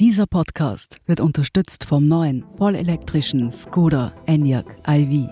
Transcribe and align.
Dieser 0.00 0.26
Podcast 0.26 0.96
wird 1.06 1.20
unterstützt 1.20 1.84
vom 1.84 2.08
neuen 2.08 2.44
vollelektrischen 2.58 3.52
Skoda 3.52 4.12
Enyaq 4.26 4.66
iV. 4.88 5.28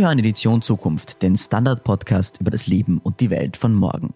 Sie 0.00 0.06
hören 0.06 0.18
Edition 0.18 0.62
Zukunft, 0.62 1.20
den 1.20 1.36
Standard-Podcast 1.36 2.38
über 2.40 2.50
das 2.50 2.66
Leben 2.66 2.96
und 2.96 3.20
die 3.20 3.28
Welt 3.28 3.58
von 3.58 3.74
morgen. 3.74 4.14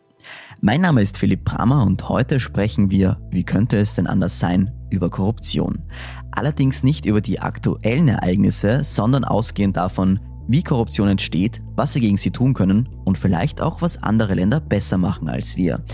Mein 0.62 0.80
Name 0.80 1.02
ist 1.02 1.18
Philipp 1.18 1.44
Bramer 1.44 1.84
und 1.84 2.08
heute 2.08 2.40
sprechen 2.40 2.90
wir, 2.90 3.18
wie 3.30 3.44
könnte 3.44 3.76
es 3.76 3.94
denn 3.94 4.06
anders 4.06 4.38
sein, 4.38 4.72
über 4.88 5.10
Korruption. 5.10 5.82
Allerdings 6.30 6.84
nicht 6.84 7.04
über 7.04 7.20
die 7.20 7.38
aktuellen 7.38 8.08
Ereignisse, 8.08 8.82
sondern 8.82 9.24
ausgehend 9.24 9.76
davon, 9.76 10.20
wie 10.48 10.62
Korruption 10.62 11.08
entsteht, 11.08 11.62
was 11.76 11.94
wir 11.94 12.00
gegen 12.00 12.16
sie 12.16 12.30
tun 12.30 12.54
können 12.54 12.88
und 13.04 13.18
vielleicht 13.18 13.60
auch, 13.60 13.82
was 13.82 14.02
andere 14.02 14.32
Länder 14.32 14.60
besser 14.60 14.96
machen 14.96 15.28
als 15.28 15.58
wir. 15.58 15.84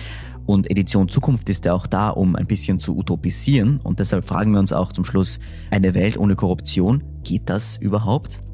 Und 0.47 0.71
Edition 0.71 1.09
Zukunft 1.09 1.51
ist 1.51 1.65
ja 1.65 1.75
auch 1.75 1.89
da, 1.89 2.11
um 2.11 2.37
ein 2.37 2.47
bisschen 2.47 2.79
zu 2.79 2.97
utopisieren 2.97 3.81
und 3.83 3.99
deshalb 3.99 4.29
fragen 4.29 4.53
wir 4.53 4.61
uns 4.61 4.73
auch 4.73 4.93
zum 4.93 5.05
Schluss, 5.05 5.41
eine 5.73 5.95
Welt 5.95 6.17
ohne 6.17 6.37
Korruption, 6.37 7.03
geht 7.25 7.51
das 7.51 7.77
überhaupt? 7.79 8.45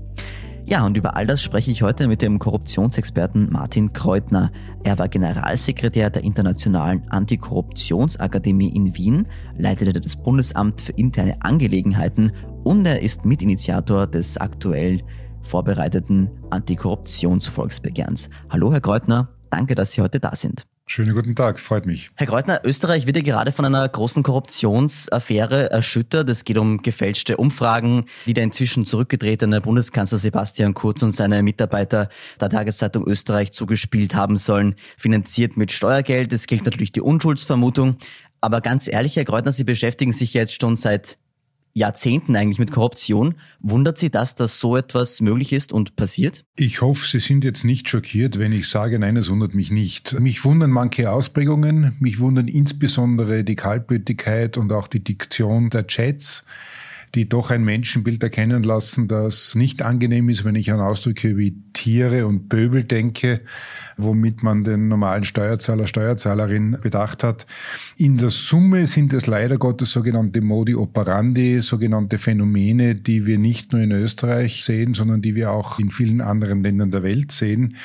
Ja, 0.69 0.85
und 0.85 0.97
über 0.97 1.15
all 1.15 1.29
das 1.29 1.45
spreche 1.45 1.71
ich 1.71 1.83
heute 1.83 2.09
mit 2.09 2.23
dem 2.23 2.41
Korruptionsexperten 2.41 3.53
Martin 3.53 3.93
Kreutner. 3.93 4.51
Er 4.83 4.99
war 4.99 5.09
Generalsekretär 5.09 6.11
der 6.11 6.25
Internationalen 6.25 7.09
Antikorruptionsakademie 7.09 8.75
in 8.75 8.97
Wien, 8.97 9.29
leitete 9.57 10.01
das 10.01 10.17
Bundesamt 10.17 10.81
für 10.81 10.91
interne 10.91 11.41
Angelegenheiten 11.41 12.33
und 12.65 12.85
er 12.85 13.01
ist 13.01 13.25
Mitinitiator 13.25 14.09
des 14.09 14.39
aktuell 14.39 15.03
vorbereiteten 15.45 16.31
Antikorruptionsvolksbegehrens. 16.51 18.29
Hallo, 18.51 18.73
Herr 18.73 18.81
Kreutner, 18.81 19.29
danke, 19.51 19.77
dass 19.77 19.93
Sie 19.93 20.03
heute 20.03 20.19
da 20.19 20.35
sind. 20.35 20.67
Schönen 20.89 21.15
guten 21.15 21.35
Tag, 21.35 21.59
freut 21.59 21.85
mich. 21.85 22.11
Herr 22.15 22.29
Kreutner, 22.29 22.61
Österreich 22.63 23.07
wird 23.07 23.17
ja 23.17 23.23
gerade 23.25 23.51
von 23.51 23.65
einer 23.65 23.89
großen 23.89 24.23
Korruptionsaffäre 24.23 25.69
erschüttert. 25.69 26.29
Es 26.29 26.45
geht 26.45 26.59
um 26.59 26.81
gefälschte 26.81 27.39
Umfragen, 27.39 28.05
die 28.25 28.35
der 28.35 28.45
inzwischen 28.45 28.87
zurückgetretene 28.87 29.61
Bundeskanzler 29.61 30.19
Sebastian 30.19 30.75
Kurz 30.75 31.03
und 31.03 31.13
seine 31.13 31.43
Mitarbeiter 31.43 32.09
der 32.41 32.51
Tageszeitung 32.51 33.05
Österreich 33.05 33.51
zugespielt 33.51 34.15
haben 34.15 34.37
sollen, 34.37 34.77
finanziert 34.97 35.57
mit 35.57 35.73
Steuergeld. 35.73 36.33
Es 36.33 36.47
gilt 36.47 36.65
natürlich 36.65 36.93
die 36.93 37.01
Unschuldsvermutung. 37.01 37.97
Aber 38.41 38.61
ganz 38.61 38.87
ehrlich, 38.87 39.17
Herr 39.17 39.25
Kreutner, 39.25 39.51
Sie 39.51 39.65
beschäftigen 39.65 40.13
sich 40.13 40.35
jetzt 40.35 40.61
schon 40.61 40.77
seit 40.77 41.19
Jahrzehnten 41.77 42.35
eigentlich 42.37 42.59
mit 42.59 42.71
Korruption. 42.71 43.35
Wundert 43.61 43.99
Sie 43.99 44.11
das, 44.11 44.35
dass 44.35 44.59
so 44.61 44.77
etwas 44.77 45.21
möglich 45.21 45.53
ist 45.53 45.75
und 45.75 45.95
passiert? 45.95 46.47
Ich 46.57 46.81
hoffe, 46.81 47.07
Sie 47.07 47.19
sind 47.19 47.45
jetzt 47.45 47.65
nicht 47.65 47.91
schockiert, 47.91 48.39
wenn 48.39 48.53
ich 48.53 48.71
sage, 48.71 48.99
nein, 48.99 49.19
es 49.19 49.29
wundert 49.29 49.55
mich 49.55 49.71
nicht. 49.71 50.19
Mich 50.19 50.43
wundern 50.47 50.71
manche 50.71 51.11
Ausprägungen, 51.11 51.95
mich 52.01 52.19
wundern 52.19 52.49
insbesondere 52.49 53.45
die 53.45 53.57
Kaltblütigkeit 53.57 54.57
und 54.57 54.73
auch 54.73 54.89
die 54.89 55.05
Diktion 55.05 55.69
der 55.69 55.87
Chats 55.87 56.47
die 57.15 57.29
doch 57.29 57.51
ein 57.51 57.65
Menschenbild 57.65 58.23
erkennen 58.23 58.63
lassen, 58.63 59.09
das 59.09 59.55
nicht 59.55 59.83
angenehm 59.83 60.29
ist, 60.29 60.45
wenn 60.45 60.55
ich 60.55 60.73
an 60.73 60.81
Ausdrücke 60.81 61.37
wie 61.37 61.57
Tiere 61.73 62.27
und 62.27 62.49
Pöbel 62.49 62.85
denke, 62.85 63.41
womit 63.97 64.43
man 64.43 64.65
den 64.65 64.89
normalen 64.89 65.25
Steuerzahler, 65.25 65.87
Steuerzahlerin 65.87 66.79
bedacht 66.83 67.23
hat. 67.23 67.47
In 67.97 68.19
der 68.19 68.31
Summe 68.31 68.87
sind 68.87 69.13
es 69.15 69.27
leider 69.27 69.57
Gottes 69.57 69.93
sogenannte 69.93 70.41
Modi 70.41 70.75
operandi, 70.75 71.61
sogenannte 71.61 72.19
Phänomene, 72.19 72.95
die 72.95 73.27
wir 73.27 73.39
nicht 73.39 73.73
nur 73.73 73.81
in 73.81 73.93
Österreich 73.93 74.65
sehen, 74.65 74.95
sondern 74.95 75.23
die 75.23 75.35
wir 75.35 75.51
auch 75.51 75.79
in 75.79 75.91
vielen 75.91 76.21
anderen 76.21 76.63
Ländern 76.63 76.91
der 76.91 77.03
Welt 77.03 77.33
sehen. 77.33 77.77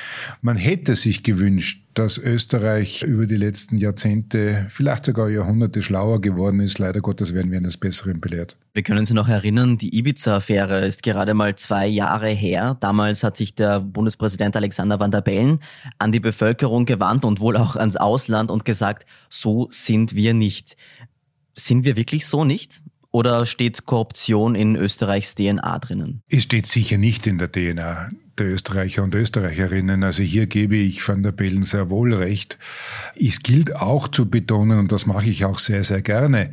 Man 0.41 0.57
hätte 0.57 0.95
sich 0.95 1.23
gewünscht, 1.23 1.81
dass 1.93 2.17
Österreich 2.17 3.03
über 3.03 3.25
die 3.25 3.35
letzten 3.35 3.77
Jahrzehnte, 3.77 4.65
vielleicht 4.69 5.05
sogar 5.05 5.29
Jahrhunderte 5.29 5.81
schlauer 5.81 6.21
geworden 6.21 6.59
ist. 6.59 6.79
Leider 6.79 7.01
Gottes 7.01 7.33
werden 7.33 7.51
wir 7.51 7.57
eines 7.57 7.77
Besseren 7.77 8.21
belehrt. 8.21 8.57
Wir 8.73 8.83
können 8.83 9.05
Sie 9.05 9.13
noch 9.13 9.27
erinnern, 9.27 9.77
die 9.77 9.97
Ibiza-Affäre 9.97 10.85
ist 10.85 11.03
gerade 11.03 11.33
mal 11.33 11.55
zwei 11.55 11.87
Jahre 11.87 12.29
her. 12.29 12.77
Damals 12.79 13.23
hat 13.23 13.35
sich 13.35 13.55
der 13.55 13.81
Bundespräsident 13.81 14.55
Alexander 14.55 14.99
Van 14.99 15.11
der 15.11 15.21
Bellen 15.21 15.59
an 15.99 16.11
die 16.11 16.19
Bevölkerung 16.19 16.85
gewandt 16.85 17.25
und 17.25 17.39
wohl 17.39 17.57
auch 17.57 17.75
ans 17.75 17.97
Ausland 17.97 18.51
und 18.51 18.63
gesagt, 18.63 19.05
so 19.29 19.67
sind 19.71 20.15
wir 20.15 20.33
nicht. 20.33 20.77
Sind 21.55 21.83
wir 21.83 21.97
wirklich 21.97 22.25
so 22.25 22.45
nicht? 22.45 22.81
Oder 23.11 23.45
steht 23.45 23.85
Korruption 23.85 24.55
in 24.55 24.77
Österreichs 24.77 25.35
DNA 25.35 25.79
drinnen? 25.79 26.21
Es 26.29 26.43
steht 26.43 26.65
sicher 26.65 26.97
nicht 26.97 27.27
in 27.27 27.37
der 27.37 27.51
DNA 27.51 28.11
der 28.41 28.51
Österreicher 28.51 29.03
und 29.03 29.13
Österreicherinnen. 29.13 30.03
Also 30.03 30.23
hier 30.23 30.47
gebe 30.47 30.75
ich 30.75 31.07
Van 31.07 31.23
der 31.23 31.31
Bellen 31.31 31.63
sehr 31.63 31.89
wohl 31.89 32.13
recht. 32.13 32.57
Es 33.15 33.41
gilt 33.41 33.75
auch 33.75 34.07
zu 34.07 34.29
betonen, 34.29 34.79
und 34.79 34.91
das 34.91 35.05
mache 35.05 35.29
ich 35.29 35.45
auch 35.45 35.59
sehr, 35.59 35.83
sehr 35.83 36.01
gerne, 36.01 36.51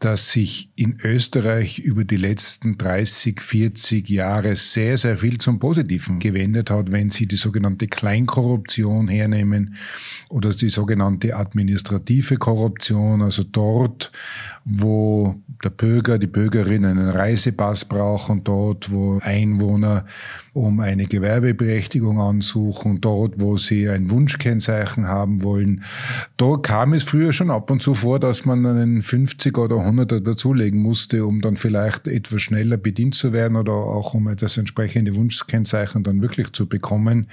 dass 0.00 0.32
sich 0.32 0.70
in 0.76 0.98
Österreich 1.02 1.78
über 1.78 2.04
die 2.04 2.16
letzten 2.16 2.78
30, 2.78 3.40
40 3.40 4.08
Jahre 4.08 4.56
sehr, 4.56 4.96
sehr 4.96 5.18
viel 5.18 5.36
zum 5.38 5.58
Positiven 5.58 6.18
gewendet 6.18 6.70
hat, 6.70 6.90
wenn 6.90 7.10
Sie 7.10 7.26
die 7.26 7.36
sogenannte 7.36 7.86
Kleinkorruption 7.86 9.08
hernehmen 9.08 9.74
oder 10.30 10.54
die 10.54 10.70
sogenannte 10.70 11.36
administrative 11.36 12.38
Korruption, 12.38 13.20
also 13.20 13.42
dort, 13.42 14.10
wo 14.64 15.36
der 15.62 15.70
Bürger, 15.70 16.18
die 16.18 16.26
Bürgerin 16.26 16.86
einen 16.86 17.10
Reisepass 17.10 17.84
braucht 17.84 18.30
und 18.30 18.48
dort, 18.48 18.90
wo 18.90 19.18
Einwohner 19.18 20.06
um 20.52 20.80
eine 20.80 21.06
Gewerbeberechtigung 21.06 22.20
ansuchen, 22.20 23.00
dort, 23.00 23.40
wo 23.40 23.56
sie 23.56 23.88
ein 23.88 24.10
Wunschkennzeichen 24.10 25.06
haben 25.06 25.42
wollen. 25.42 25.84
Da 26.36 26.56
kam 26.56 26.92
es 26.92 27.04
früher 27.04 27.32
schon 27.32 27.50
ab 27.50 27.70
und 27.70 27.82
zu 27.82 27.94
vor, 27.94 28.18
dass 28.18 28.44
man 28.44 28.66
einen 28.66 29.02
50 29.02 29.56
oder 29.56 29.76
100er 29.76 30.20
dazulegen 30.20 30.80
musste, 30.80 31.24
um 31.24 31.40
dann 31.40 31.56
vielleicht 31.56 32.08
etwas 32.08 32.42
schneller 32.42 32.76
bedient 32.76 33.14
zu 33.14 33.32
werden 33.32 33.56
oder 33.56 33.72
auch 33.72 34.14
um 34.14 34.34
das 34.36 34.56
entsprechende 34.56 35.14
Wunschkennzeichen 35.14 36.02
dann 36.02 36.20
wirklich 36.20 36.52
zu 36.52 36.66
bekommen. 36.66 37.28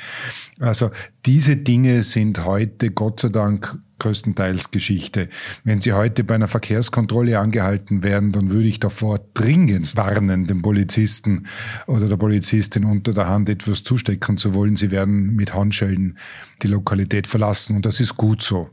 Also 0.59 0.91
diese 1.25 1.57
Dinge 1.57 2.03
sind 2.03 2.45
heute 2.45 2.91
Gott 2.91 3.19
sei 3.19 3.29
Dank 3.29 3.77
größtenteils 3.99 4.71
Geschichte. 4.71 5.29
Wenn 5.63 5.81
Sie 5.81 5.93
heute 5.93 6.23
bei 6.23 6.35
einer 6.35 6.47
Verkehrskontrolle 6.47 7.39
angehalten 7.39 8.03
werden, 8.03 8.31
dann 8.31 8.49
würde 8.49 8.67
ich 8.67 8.79
davor 8.79 9.19
dringend 9.33 9.95
warnen, 9.95 10.47
dem 10.47 10.61
Polizisten 10.61 11.47
oder 11.87 12.07
der 12.07 12.17
Polizistin 12.17 12.85
unter 12.85 13.13
der 13.13 13.27
Hand 13.27 13.49
etwas 13.49 13.83
zustecken 13.83 14.37
zu 14.37 14.53
wollen. 14.53 14.75
Sie 14.75 14.91
werden 14.91 15.35
mit 15.35 15.53
Handschellen 15.53 16.17
die 16.61 16.67
Lokalität 16.67 17.27
verlassen 17.27 17.77
und 17.77 17.85
das 17.85 17.99
ist 17.99 18.17
gut 18.17 18.41
so. 18.41 18.69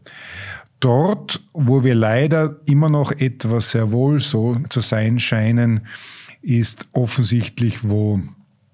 Dort, 0.80 1.42
wo 1.52 1.82
wir 1.82 1.94
leider 1.94 2.60
immer 2.66 2.90
noch 2.90 3.12
etwas 3.12 3.70
sehr 3.70 3.92
wohl 3.92 4.20
so 4.20 4.56
zu 4.68 4.80
sein 4.80 5.18
scheinen, 5.18 5.86
ist 6.42 6.88
offensichtlich, 6.92 7.88
wo 7.88 8.20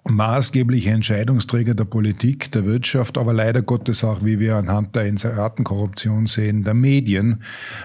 maßgebliche 0.04 0.90
Entscheidungsträger 0.90 1.74
der 1.74 1.84
Politik, 1.84 2.50
der 2.52 2.64
Wirtschaft, 2.64 3.18
aber 3.18 3.32
leider 3.32 3.62
Gottes 3.62 4.02
auch, 4.02 4.24
wie 4.24 4.40
wir 4.40 4.56
anhand 4.56 4.96
der 4.96 5.06
Inseratenkorruption 5.06 6.26
sehen, 6.26 6.64
der 6.64 6.74
Medien 6.74 7.42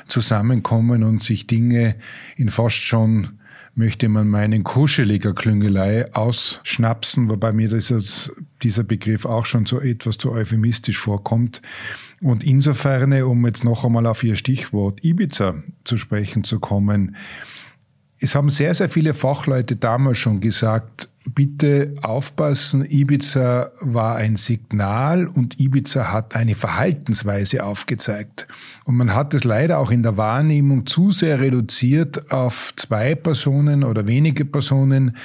zusammenkommen 0.07 1.03
und 1.03 1.21
sich 1.21 1.47
Dinge 1.47 1.95
in 2.37 2.49
fast 2.49 2.77
schon 2.77 3.39
möchte 3.75 4.07
man 4.07 4.29
meinen 4.29 4.63
kuscheliger 4.63 5.33
Klüngelei 5.33 6.13
ausschnapsen, 6.13 7.29
wobei 7.29 7.51
mir 7.51 7.67
dieses, 7.67 8.31
dieser 8.63 8.83
Begriff 8.83 9.25
auch 9.25 9.45
schon 9.45 9.65
so 9.65 9.81
etwas 9.81 10.17
zu 10.17 10.31
euphemistisch 10.31 10.97
vorkommt. 10.97 11.61
Und 12.21 12.45
insofern, 12.45 13.11
um 13.23 13.45
jetzt 13.45 13.65
noch 13.65 13.83
einmal 13.83 14.05
auf 14.07 14.23
Ihr 14.23 14.37
Stichwort 14.37 15.03
Ibiza 15.03 15.55
zu 15.83 15.97
sprechen 15.97 16.45
zu 16.45 16.61
kommen, 16.61 17.17
es 18.19 18.33
haben 18.33 18.49
sehr, 18.49 18.73
sehr 18.73 18.89
viele 18.89 19.13
Fachleute 19.13 19.75
damals 19.75 20.19
schon 20.19 20.39
gesagt, 20.39 21.09
bitte 21.33 21.93
aufpassen, 22.01 22.85
Ibiza 22.85 23.71
war 23.81 24.15
ein 24.15 24.35
Signal 24.35 25.27
und 25.27 25.59
Ibiza 25.59 26.11
hat 26.11 26.35
eine 26.35 26.55
Verhaltensweise 26.55 27.63
aufgezeigt. 27.63 28.47
Und 28.83 28.95
man 28.95 29.15
hat 29.15 29.33
es 29.33 29.43
leider 29.43 29.79
auch 29.79 29.89
in 29.89 30.03
der 30.03 30.17
Wahrnehmung 30.17 30.85
zu 30.85 31.11
sehr 31.11 31.39
reduziert 31.39 32.31
auf 32.31 32.73
zwei 32.75 33.15
Personen 33.15 33.83
oder 33.83 34.05
wenige 34.05 34.45
Personen, 34.45 35.17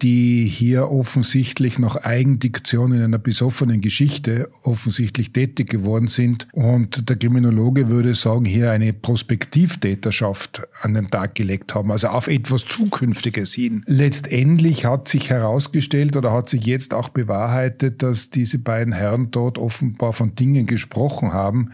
die 0.00 0.46
hier 0.46 0.90
offensichtlich 0.90 1.78
nach 1.78 1.96
Eigendiktion 1.96 2.92
in 2.92 3.02
einer 3.02 3.18
besoffenen 3.18 3.80
Geschichte 3.80 4.48
offensichtlich 4.62 5.32
tätig 5.32 5.68
geworden 5.70 6.06
sind. 6.06 6.46
Und 6.52 7.08
der 7.08 7.16
Kriminologe 7.16 7.88
würde 7.88 8.14
sagen, 8.14 8.44
hier 8.44 8.70
eine 8.70 8.92
Prospektivtäterschaft 8.92 10.62
an 10.80 10.94
den 10.94 11.10
Tag 11.10 11.34
gelegt 11.34 11.74
haben, 11.74 11.90
also 11.90 12.08
auf 12.08 12.28
etwas 12.28 12.64
Zukünftiges 12.64 13.54
hin. 13.54 13.82
Letztendlich 13.86 14.84
hat 14.84 15.08
sich 15.08 15.30
heraus 15.30 15.47
herausgestellt 15.48 16.16
oder 16.16 16.32
hat 16.32 16.48
sich 16.48 16.64
jetzt 16.66 16.94
auch 16.94 17.08
bewahrheitet, 17.08 18.02
dass 18.02 18.30
diese 18.30 18.58
beiden 18.58 18.92
Herren 18.92 19.30
dort 19.30 19.58
offenbar 19.58 20.12
von 20.12 20.34
Dingen 20.34 20.66
gesprochen 20.66 21.32
haben, 21.32 21.72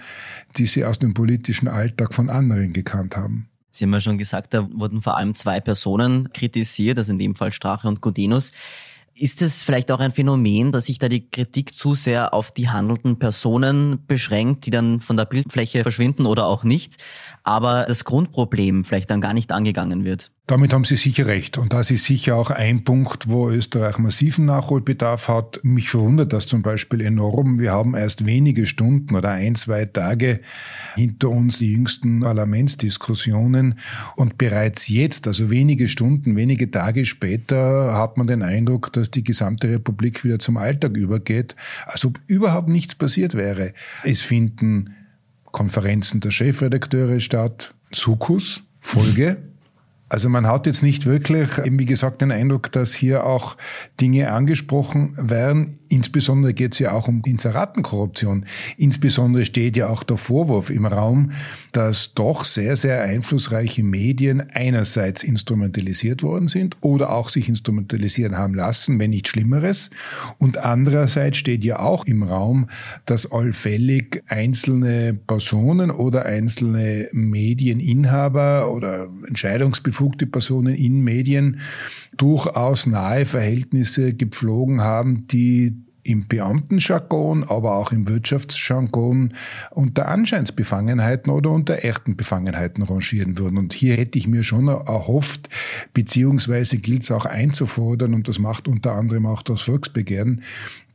die 0.57 0.67
sie 0.67 0.85
aus 0.85 0.99
dem 0.99 1.15
politischen 1.15 1.69
Alltag 1.69 2.15
von 2.15 2.31
anderen 2.31 2.73
gekannt 2.73 3.17
haben. 3.17 3.49
Sie 3.71 3.85
haben 3.85 3.93
ja 3.93 4.01
schon 4.01 4.19
gesagt, 4.19 4.55
da 4.55 4.69
wurden 4.73 5.03
vor 5.03 5.17
allem 5.17 5.35
zwei 5.35 5.61
Personen 5.61 6.33
kritisiert, 6.33 6.97
also 6.97 7.13
in 7.13 7.19
dem 7.19 7.35
Fall 7.35 7.51
Strache 7.51 7.89
und 7.89 8.01
Godinus. 8.01 8.53
Ist 9.17 9.43
es 9.43 9.63
vielleicht 9.63 9.93
auch 9.93 10.01
ein 10.01 10.11
Phänomen, 10.11 10.73
dass 10.73 10.87
sich 10.87 10.99
da 10.99 11.09
die 11.09 11.29
Kritik 11.29 11.75
zu 11.75 11.95
sehr 11.95 12.35
auf 12.35 12.51
die 12.51 12.69
handelnden 12.69 13.19
Personen 13.19 14.05
beschränkt, 14.07 14.67
die 14.67 14.71
dann 14.71 15.01
von 15.01 15.17
der 15.17 15.25
Bildfläche 15.25 15.83
verschwinden 15.83 16.27
oder 16.27 16.47
auch 16.47 16.65
nicht, 16.65 17.03
aber 17.45 17.85
das 17.87 18.05
Grundproblem 18.05 18.85
vielleicht 18.85 19.11
dann 19.11 19.21
gar 19.21 19.33
nicht 19.33 19.53
angegangen 19.53 20.05
wird? 20.05 20.33
Damit 20.47 20.75
haben 20.75 20.85
Sie 20.85 20.97
sicher 20.97 21.27
recht. 21.27 21.57
Und 21.57 21.73
das 21.73 21.91
ist 21.91 22.05
sicher 22.05 22.37
auch 22.37 22.51
ein 22.51 22.85
Punkt, 22.85 23.31
wo 23.31 23.49
Österreich 23.49 23.97
massiven 23.97 24.45
Nachholbedarf 24.45 25.29
hat. 25.29 25.61
Mich 25.63 25.89
verwundert 25.89 26.35
das 26.35 26.47
zum 26.47 26.61
Beispiel 26.61 27.01
enorm. 27.01 27.59
Wir 27.59 27.73
haben 27.73 27.95
erst 27.95 28.27
wenige 28.27 28.67
Stunden 28.67 29.17
oder 29.17 29.31
ein, 29.31 29.55
zwei 29.55 29.87
Tage 29.87 30.41
hinter 30.97 31.31
uns 31.31 31.61
die 31.61 31.73
jüngsten 31.73 32.21
Parlamentsdiskussionen. 32.21 33.79
Und 34.17 34.37
bereits 34.37 34.87
jetzt, 34.89 35.27
also 35.27 35.49
wenige 35.49 35.89
Stunden, 35.89 36.37
wenige 36.37 36.71
Tage 36.71 37.07
später, 37.07 37.97
hat 37.97 38.19
man 38.19 38.27
den 38.27 38.43
Eindruck, 38.43 38.93
dass 38.93 39.11
die 39.11 39.25
gesamte 39.25 39.71
Republik 39.71 40.25
wieder 40.25 40.41
zum 40.41 40.59
Alltag 40.59 40.99
übergeht, 40.99 41.57
als 41.87 42.05
ob 42.05 42.21
überhaupt 42.27 42.69
nichts 42.69 42.95
passiert 42.95 43.35
wäre. 43.35 43.73
Es 44.03 44.21
finden 44.21 44.95
Konferenzen 45.53 46.21
der 46.21 46.33
Chefredakteure 46.33 47.21
statt, 47.21 47.73
Sukus, 47.91 48.63
Folge. 48.79 49.39
Also 50.15 50.29
man 50.29 50.47
hat 50.47 50.69
jetzt 50.69 50.85
nicht 50.85 51.07
wirklich, 51.07 51.49
wie 51.65 51.87
gesagt, 51.87 52.23
den 52.23 52.31
Eindruck, 52.31 52.71
dass 52.71 52.95
hier 52.95 53.27
auch 53.27 53.57
Dinge 54.01 54.31
angesprochen 54.31 55.13
werden. 55.17 55.77
Insbesondere 55.89 56.55
geht 56.55 56.75
es 56.75 56.79
ja 56.79 56.93
auch 56.93 57.09
um 57.09 57.23
Inseratenkorruption. 57.25 58.47
Insbesondere 58.77 59.45
steht 59.45 59.77
ja 59.77 59.89
auch 59.89 60.05
der 60.05 60.17
Vorwurf 60.17 60.71
im 60.71 60.87
Raum, 60.87 61.33
dass 61.73 62.15
doch 62.15 62.45
sehr, 62.45 62.77
sehr 62.77 63.03
einflussreiche 63.03 63.83
Medien 63.83 64.41
einerseits 64.53 65.25
instrumentalisiert 65.25 66.23
worden 66.23 66.47
sind 66.47 66.77
oder 66.81 67.11
auch 67.11 67.29
sich 67.29 67.49
instrumentalisieren 67.49 68.39
haben 68.39 68.55
lassen, 68.55 69.01
wenn 69.01 69.11
nicht 69.11 69.27
Schlimmeres. 69.27 69.91
Und 70.39 70.59
andererseits 70.59 71.39
steht 71.39 71.65
ja 71.65 71.81
auch 71.81 72.05
im 72.05 72.23
Raum, 72.23 72.69
dass 73.05 73.33
allfällig 73.33 74.23
einzelne 74.29 75.13
Personen 75.27 75.91
oder 75.91 76.25
einzelne 76.25 77.09
Medieninhaber 77.11 78.71
oder 78.71 79.09
Entscheidungsbefugnisse 79.27 80.04
befugte 80.05 80.27
Personen 80.27 80.75
in 80.75 81.03
Medien 81.03 81.61
durchaus 82.17 82.87
nahe 82.87 83.25
Verhältnisse 83.25 84.13
gepflogen 84.13 84.83
haben, 84.83 85.27
die 85.29 85.75
im 86.03 86.29
Beamtenjargon, 86.29 87.45
aber 87.45 87.77
auch 87.77 87.91
im 87.91 88.07
Wirtschaftsjargon 88.07 89.33
unter 89.71 90.09
Anscheinsbefangenheiten 90.09 91.33
oder 91.33 91.51
unter 91.51 91.83
echten 91.83 92.15
Befangenheiten 92.15 92.83
rangieren 92.83 93.39
würden. 93.39 93.57
Und 93.57 93.73
hier 93.73 93.97
hätte 93.97 94.19
ich 94.19 94.29
mir 94.29 94.43
schon 94.43 94.69
erhofft, 94.69 95.49
beziehungsweise 95.95 96.77
gilt 96.77 97.05
es 97.05 97.11
auch 97.11 97.25
einzufordern, 97.25 98.13
und 98.13 98.29
das 98.29 98.39
macht 98.39 98.69
unter 98.69 98.93
anderem 98.93 99.25
auch 99.25 99.41
das 99.41 99.63
Volksbegehren, 99.63 100.43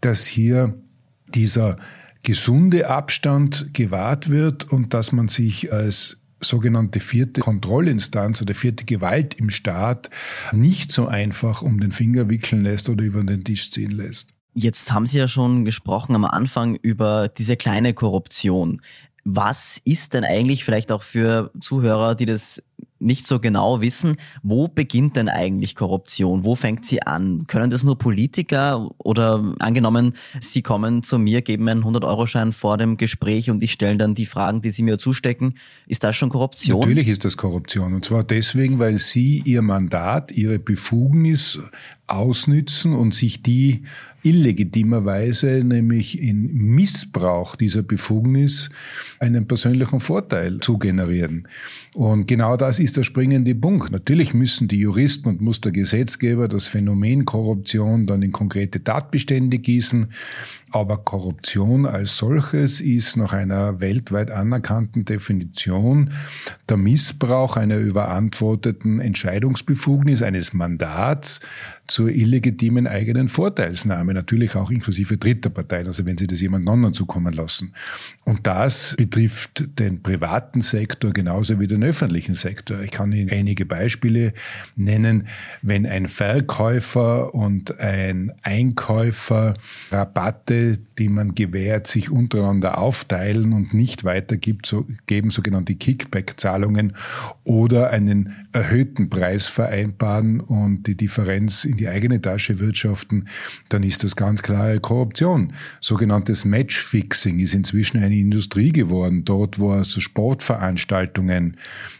dass 0.01 0.27
hier 0.27 0.75
dieser 1.33 1.77
gesunde 2.21 2.87
Abstand 2.87 3.73
gewahrt 3.73 4.29
wird 4.29 4.71
und 4.71 4.93
dass 4.93 5.11
man 5.11 5.27
sich 5.27 5.73
als 5.73 6.18
sogenannte 6.41 6.99
vierte 6.99 7.41
Kontrollinstanz 7.41 8.41
oder 8.41 8.53
vierte 8.53 8.85
Gewalt 8.85 9.33
im 9.35 9.49
Staat 9.49 10.09
nicht 10.51 10.91
so 10.91 11.07
einfach 11.07 11.61
um 11.61 11.79
den 11.79 11.91
Finger 11.91 12.29
wickeln 12.29 12.63
lässt 12.63 12.89
oder 12.89 13.03
über 13.03 13.23
den 13.23 13.43
Tisch 13.43 13.71
ziehen 13.71 13.91
lässt. 13.91 14.33
Jetzt 14.53 14.91
haben 14.91 15.05
Sie 15.05 15.17
ja 15.17 15.27
schon 15.27 15.63
gesprochen 15.63 16.15
am 16.15 16.25
Anfang 16.25 16.75
über 16.75 17.29
diese 17.29 17.55
kleine 17.55 17.93
Korruption. 17.93 18.81
Was 19.23 19.79
ist 19.85 20.13
denn 20.13 20.23
eigentlich 20.23 20.63
vielleicht 20.63 20.91
auch 20.91 21.03
für 21.03 21.51
Zuhörer, 21.61 22.15
die 22.15 22.25
das 22.25 22.61
nicht 22.99 23.25
so 23.25 23.39
genau 23.39 23.81
wissen, 23.81 24.17
wo 24.43 24.67
beginnt 24.67 25.15
denn 25.15 25.29
eigentlich 25.29 25.75
Korruption? 25.75 26.43
Wo 26.43 26.55
fängt 26.55 26.85
sie 26.85 27.01
an? 27.03 27.47
Können 27.47 27.69
das 27.69 27.83
nur 27.83 27.97
Politiker 27.97 28.89
oder 28.97 29.55
angenommen, 29.59 30.13
Sie 30.39 30.61
kommen 30.61 31.03
zu 31.03 31.17
mir, 31.17 31.41
geben 31.41 31.65
mir 31.65 31.71
einen 31.71 31.83
100-Euro-Schein 31.83 32.53
vor 32.53 32.77
dem 32.77 32.97
Gespräch 32.97 33.49
und 33.49 33.63
ich 33.63 33.71
stelle 33.71 33.97
dann 33.97 34.15
die 34.15 34.25
Fragen, 34.25 34.61
die 34.61 34.71
Sie 34.71 34.83
mir 34.83 34.97
zustecken. 34.97 35.55
Ist 35.87 36.03
das 36.03 36.15
schon 36.15 36.29
Korruption? 36.29 36.79
Natürlich 36.79 37.07
ist 37.07 37.25
das 37.25 37.37
Korruption. 37.37 37.93
Und 37.93 38.05
zwar 38.05 38.23
deswegen, 38.23 38.79
weil 38.79 38.97
Sie 38.97 39.41
Ihr 39.45 39.61
Mandat, 39.61 40.31
Ihre 40.31 40.59
Befugnis 40.59 41.59
ausnützen 42.07 42.93
und 42.93 43.13
sich 43.13 43.43
die 43.43 43.83
illegitimerweise, 44.23 45.63
nämlich 45.63 46.21
in 46.21 46.51
Missbrauch 46.51 47.55
dieser 47.55 47.83
Befugnis, 47.83 48.69
einen 49.19 49.47
persönlichen 49.47 49.99
Vorteil 49.99 50.59
zu 50.59 50.77
generieren. 50.77 51.47
Und 51.93 52.27
genau 52.27 52.55
das 52.55 52.77
ist 52.77 52.97
der 52.97 53.03
springende 53.03 53.55
Punkt. 53.55 53.91
Natürlich 53.91 54.33
müssen 54.33 54.67
die 54.67 54.77
Juristen 54.77 55.27
und 55.27 55.41
muss 55.41 55.59
der 55.59 55.71
Gesetzgeber 55.71 56.47
das 56.47 56.67
Phänomen 56.67 57.25
Korruption 57.25 58.05
dann 58.05 58.21
in 58.21 58.31
konkrete 58.31 58.83
Tatbestände 58.83 59.57
gießen. 59.57 60.07
Aber 60.71 60.97
Korruption 60.97 61.87
als 61.87 62.17
solches 62.17 62.79
ist 62.79 63.17
nach 63.17 63.33
einer 63.33 63.79
weltweit 63.79 64.29
anerkannten 64.29 65.03
Definition 65.03 66.11
der 66.69 66.77
Missbrauch 66.77 67.57
einer 67.57 67.77
überantworteten 67.77 68.99
Entscheidungsbefugnis 68.99 70.21
eines 70.21 70.53
Mandats 70.53 71.39
zur 71.87 72.09
illegitimen 72.09 72.85
eigenen 72.85 73.27
Vorteilsnahme, 73.29 74.13
natürlich 74.13 74.55
auch 74.55 74.69
inklusive 74.69 75.17
dritter 75.17 75.49
Parteien, 75.49 75.87
also 75.87 76.05
wenn 76.05 76.19
sie 76.19 76.27
das 76.27 76.39
jemand 76.39 76.69
anderen 76.69 76.93
zukommen 76.93 77.33
lassen. 77.33 77.73
Und 78.25 78.45
das 78.45 78.95
betrifft 78.95 79.79
den 79.79 80.03
privaten 80.03 80.61
Sektor 80.61 81.11
genauso 81.11 81.59
wie 81.59 81.65
den 81.65 81.78
öffentlichen 81.83 82.35
Sektor. 82.35 82.79
Ich 82.81 82.91
kann 82.91 83.11
Ihnen 83.11 83.29
einige 83.29 83.65
Beispiele 83.65 84.33
nennen. 84.75 85.27
Wenn 85.61 85.85
ein 85.85 86.07
Verkäufer 86.07 87.33
und 87.33 87.79
ein 87.79 88.31
Einkäufer 88.43 89.55
Rabatte, 89.91 90.77
die 90.99 91.09
man 91.09 91.33
gewährt, 91.33 91.87
sich 91.87 92.11
untereinander 92.11 92.77
aufteilen 92.77 93.53
und 93.53 93.73
nicht 93.73 94.03
weitergibt, 94.03 94.65
so, 94.65 94.85
geben 95.07 95.31
sogenannte 95.31 95.75
Kickback-Zahlungen 95.75 96.93
oder 97.43 97.89
einen 97.91 98.47
erhöhten 98.51 99.09
Preis 99.09 99.47
vereinbaren 99.47 100.41
und 100.41 100.87
die 100.87 100.95
Differenz 100.95 101.63
in 101.63 101.77
die 101.77 101.87
eigene 101.87 102.21
Tasche 102.21 102.59
wirtschaften, 102.59 103.27
dann 103.69 103.83
ist 103.83 104.03
das 104.03 104.15
ganz 104.15 104.43
klare 104.43 104.79
Korruption. 104.79 105.53
Sogenanntes 105.79 106.43
Matchfixing 106.43 107.39
ist 107.39 107.53
inzwischen 107.53 108.03
eine 108.03 108.17
Industrie 108.17 108.71
geworden, 108.71 109.23
dort 109.23 109.57
wo 109.59 109.71
also 109.71 110.01
Sportveranstaltungen 110.01 111.57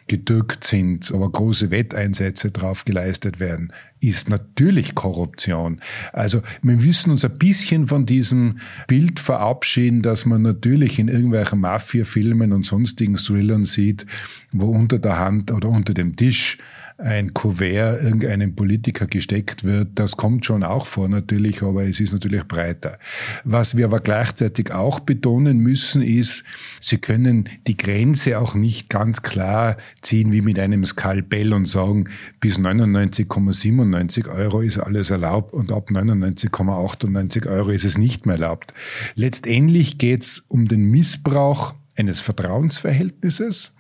gedrückt 0.07 0.63
sind, 0.65 1.11
aber 1.13 1.31
große 1.31 1.71
Wetteinsätze 1.71 2.51
drauf 2.51 2.83
geleistet 2.83 3.39
werden, 3.39 3.71
ist 4.01 4.29
natürlich 4.29 4.95
Korruption. 4.95 5.81
Also 6.13 6.41
wir 6.61 6.75
müssen 6.75 7.11
uns 7.11 7.25
ein 7.25 7.37
bisschen 7.37 7.87
von 7.87 8.05
diesem 8.05 8.59
Bild 8.87 9.19
verabschieden, 9.19 10.01
dass 10.01 10.25
man 10.25 10.41
natürlich 10.41 10.99
in 10.99 11.07
irgendwelchen 11.07 11.59
Mafia-Filmen 11.59 12.53
und 12.53 12.65
sonstigen 12.65 13.15
Thrillern 13.15 13.65
sieht, 13.65 14.05
wo 14.51 14.67
unter 14.67 14.99
der 14.99 15.19
Hand 15.19 15.51
oder 15.51 15.69
unter 15.69 15.93
dem 15.93 16.15
Tisch 16.15 16.57
ein 16.99 17.33
Kuvert 17.33 18.03
irgendeinem 18.03 18.55
Politiker 18.55 19.07
gesteckt 19.07 19.63
wird. 19.63 19.87
Das 19.95 20.17
kommt 20.17 20.45
schon 20.45 20.63
auch 20.63 20.85
vor 20.85 21.07
natürlich, 21.07 21.61
aber 21.61 21.87
es 21.87 21.99
ist 21.99 22.11
natürlich 22.11 22.43
breiter. 22.43 22.99
Was 23.45 23.77
wir 23.77 23.85
aber 23.85 24.01
gleichzeitig 24.01 24.71
auch 24.71 24.99
betonen 24.99 25.59
müssen, 25.59 26.01
ist, 26.01 26.43
Sie 26.81 26.97
können 26.97 27.47
die 27.67 27.77
Grenze 27.77 28.37
auch 28.39 28.53
nicht 28.53 28.89
ganz 28.89 29.21
klar 29.21 29.77
ziehen 30.01 30.31
wie 30.31 30.41
mit 30.41 30.59
einem 30.59 30.85
Skalpell 30.85 31.53
und 31.53 31.65
sagen, 31.67 32.09
bis 32.41 32.59
99,97 32.59 34.29
Euro 34.29 34.61
ist 34.61 34.77
alles 34.77 35.09
erlaubt 35.09 35.53
und 35.53 35.71
ab 35.71 35.89
99,98 35.89 37.47
Euro 37.47 37.69
ist 37.69 37.85
es 37.85 37.97
nicht 37.97 38.25
mehr 38.25 38.35
erlaubt. 38.35 38.73
Letztendlich 39.15 39.97
geht 39.97 40.23
es 40.23 40.39
um 40.39 40.67
den 40.67 40.91
Missbrauch 40.91 41.73
eines 41.95 42.19
Vertrauensverhältnisses 42.21 43.73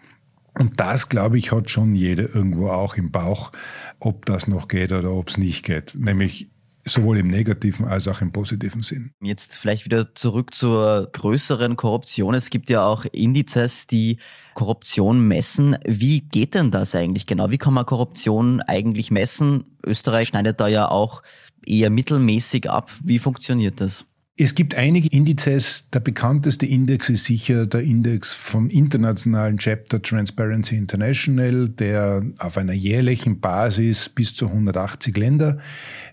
und 0.59 0.79
das, 0.79 1.09
glaube 1.09 1.37
ich, 1.37 1.51
hat 1.51 1.69
schon 1.69 1.95
jeder 1.95 2.35
irgendwo 2.35 2.69
auch 2.69 2.95
im 2.95 3.11
Bauch, 3.11 3.51
ob 3.99 4.25
das 4.25 4.47
noch 4.47 4.67
geht 4.67 4.91
oder 4.91 5.11
ob 5.11 5.29
es 5.29 5.37
nicht 5.37 5.65
geht. 5.65 5.95
Nämlich 5.97 6.49
sowohl 6.85 7.17
im 7.17 7.27
negativen 7.27 7.87
als 7.87 8.07
auch 8.07 8.21
im 8.21 8.31
positiven 8.31 8.81
Sinn. 8.81 9.11
Jetzt 9.21 9.57
vielleicht 9.57 9.85
wieder 9.85 10.15
zurück 10.15 10.53
zur 10.53 11.09
größeren 11.11 11.75
Korruption. 11.75 12.33
Es 12.33 12.49
gibt 12.49 12.69
ja 12.69 12.85
auch 12.85 13.05
Indizes, 13.05 13.87
die 13.87 14.17
Korruption 14.53 15.25
messen. 15.27 15.77
Wie 15.85 16.21
geht 16.21 16.55
denn 16.55 16.71
das 16.71 16.95
eigentlich 16.95 17.25
genau? 17.25 17.51
Wie 17.51 17.57
kann 17.57 17.73
man 17.73 17.85
Korruption 17.85 18.61
eigentlich 18.61 19.11
messen? 19.11 19.63
Österreich 19.85 20.29
schneidet 20.29 20.59
da 20.59 20.67
ja 20.67 20.89
auch 20.89 21.23
eher 21.65 21.89
mittelmäßig 21.89 22.69
ab. 22.69 22.91
Wie 23.03 23.19
funktioniert 23.19 23.79
das? 23.81 24.05
Es 24.41 24.55
gibt 24.55 24.73
einige 24.75 25.09
Indizes. 25.09 25.89
Der 25.89 25.99
bekannteste 25.99 26.65
Index 26.65 27.09
ist 27.09 27.25
sicher 27.25 27.65
der 27.65 27.81
Index 27.81 28.33
vom 28.33 28.69
internationalen 28.69 29.57
Chapter 29.57 30.01
Transparency 30.01 30.77
International, 30.77 31.67
der 31.67 32.23
auf 32.37 32.57
einer 32.57 32.71
jährlichen 32.71 33.41
Basis 33.41 34.07
bis 34.07 34.33
zu 34.33 34.47
180 34.47 35.17
Länder 35.17 35.57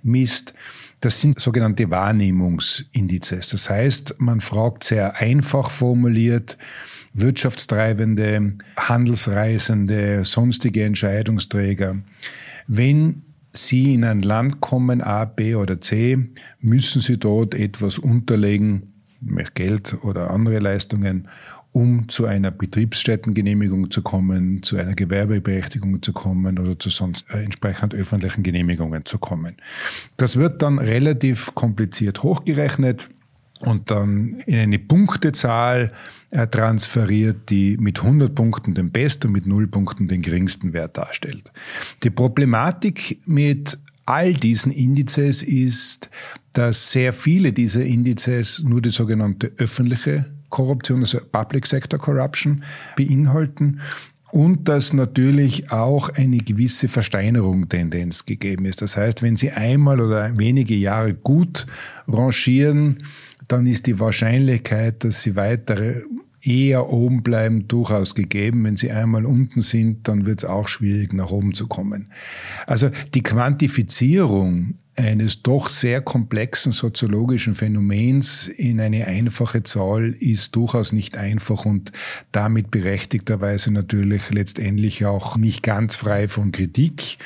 misst. 0.02 0.54
Das 1.00 1.21
sind 1.21 1.38
sogenannte 1.38 1.88
Wahrnehmungsindizes. 1.88 3.50
Das 3.50 3.71
heißt, 3.71 4.16
man 4.18 4.40
fragt 4.40 4.83
sehr 4.83 5.14
einfach 5.14 5.71
formuliert 5.71 6.59
Wirtschaftstreibende, 7.14 8.54
Handelsreisende, 8.76 10.25
sonstige 10.25 10.83
Entscheidungsträger. 10.83 11.99
Wenn 12.66 13.23
Sie 13.57 13.95
in 13.95 14.05
ein 14.05 14.23
Land 14.23 14.61
kommen, 14.61 15.01
A, 15.01 15.25
B 15.25 15.55
oder 15.55 15.81
C, 15.81 16.19
müssen 16.61 17.01
Sie 17.01 17.19
dort 17.19 17.55
etwas 17.55 17.99
unterlegen, 17.99 18.93
Geld 19.55 19.97
oder 20.03 20.31
andere 20.31 20.59
Leistungen, 20.59 21.29
um 21.73 22.09
zu 22.09 22.25
einer 22.25 22.51
Betriebsstättengenehmigung 22.51 23.91
zu 23.91 24.01
kommen, 24.03 24.63
zu 24.63 24.77
einer 24.77 24.95
Gewerbeberechtigung 24.95 26.03
zu 26.03 26.13
kommen 26.13 26.59
oder 26.59 26.79
zu 26.79 26.89
sonst 26.89 27.27
äh, 27.31 27.43
entsprechend 27.43 27.95
öffentlichen 27.95 28.43
Genehmigungen 28.43 29.05
zu 29.05 29.19
kommen. 29.19 29.57
Das 30.17 30.37
wird 30.37 30.63
dann 30.63 30.79
relativ 30.79 31.55
kompliziert 31.55 32.23
hochgerechnet 32.23 33.11
und 33.61 33.91
dann 33.91 34.43
in 34.47 34.59
eine 34.59 34.79
Punktezahl 34.79 35.93
äh, 36.31 36.47
transferiert, 36.47 37.51
die 37.51 37.77
mit 37.79 38.01
100 38.01 38.35
Punkten 38.35 38.75
den 38.75 38.91
besten 38.91 39.29
und 39.29 39.33
mit 39.33 39.47
0 39.47 39.67
Punkten 39.67 40.09
den 40.09 40.23
geringsten 40.23 40.73
Wert 40.73 40.99
darstellt. 40.99 41.53
Die 42.03 42.11
Problematik 42.11 43.21
mit 43.27 43.79
all 44.05 44.35
diesen 44.35 44.73
Indizes 44.73 45.43
ist, 45.43 46.11
dass 46.53 46.93
sehr 46.93 47.13
viele 47.13 47.53
dieser 47.53 47.85
Indizes 47.85 48.63
nur 48.63 48.81
die 48.81 48.91
sogenannte 48.91 49.53
öffentliche 49.59 50.27
Korruption, 50.49 51.01
also 51.01 51.19
Public 51.33 51.67
Sector 51.67 51.99
Corruption, 51.99 52.63
beinhalten 52.97 53.81
und 54.33 54.69
dass 54.69 54.93
natürlich 54.93 55.71
auch 55.71 56.09
eine 56.11 56.39
gewisse 56.39 56.89
Versteinerung 56.89 57.69
Tendenz 57.69 58.27
gegeben 58.27 58.65
ist. 58.65 58.83
Das 58.83 58.97
heißt, 58.97 59.23
wenn 59.23 59.37
Sie 59.37 59.51
einmal 59.51 60.01
oder 60.01 60.37
wenige 60.37 60.75
Jahre 60.75 61.15
gut 61.15 61.67
rangieren, 62.09 63.03
dann 63.49 63.67
ist 63.67 63.87
die 63.87 64.00
Wahrscheinlichkeit, 64.00 65.05
dass 65.05 65.23
sie 65.23 65.37
weiter 65.37 66.03
eher 66.47 66.91
oben 66.91 67.23
bleiben, 67.23 67.67
durchaus 67.69 68.15
gegeben. 68.15 68.65
Wenn 68.65 68.76
sie 68.76 68.91
einmal 68.91 69.26
unten 69.26 69.62
sind, 69.62 70.09
dann 70.09 70.26
wird 70.26 70.43
es 70.43 70.49
auch 70.49 70.69
schwierig, 70.69 71.12
nach 71.12 71.31
oben 71.31 71.55
zu 71.55 71.67
kommen. 71.67 72.12
Also 72.67 72.91
die 73.15 73.23
Quantifizierung 73.23 74.75
eines 74.97 75.43
doch 75.43 75.69
sehr 75.69 76.00
komplexen 76.00 76.73
soziologischen 76.73 77.55
Phänomens 77.55 78.49
in 78.49 78.81
eine 78.81 79.07
einfache 79.07 79.62
Zahl 79.62 80.15
ist 80.19 80.57
durchaus 80.57 80.93
nicht 80.93 81.19
einfach 81.19 81.67
und 81.67 81.93
damit 82.33 82.71
berechtigterweise 82.71 83.71
natürlich 83.73 84.31
letztendlich 84.31 85.05
auch 85.05 85.37
nicht 85.37 85.62
ganz 85.62 85.97
frei 85.97 86.29
von 86.29 86.50
Kritik. 86.50 87.19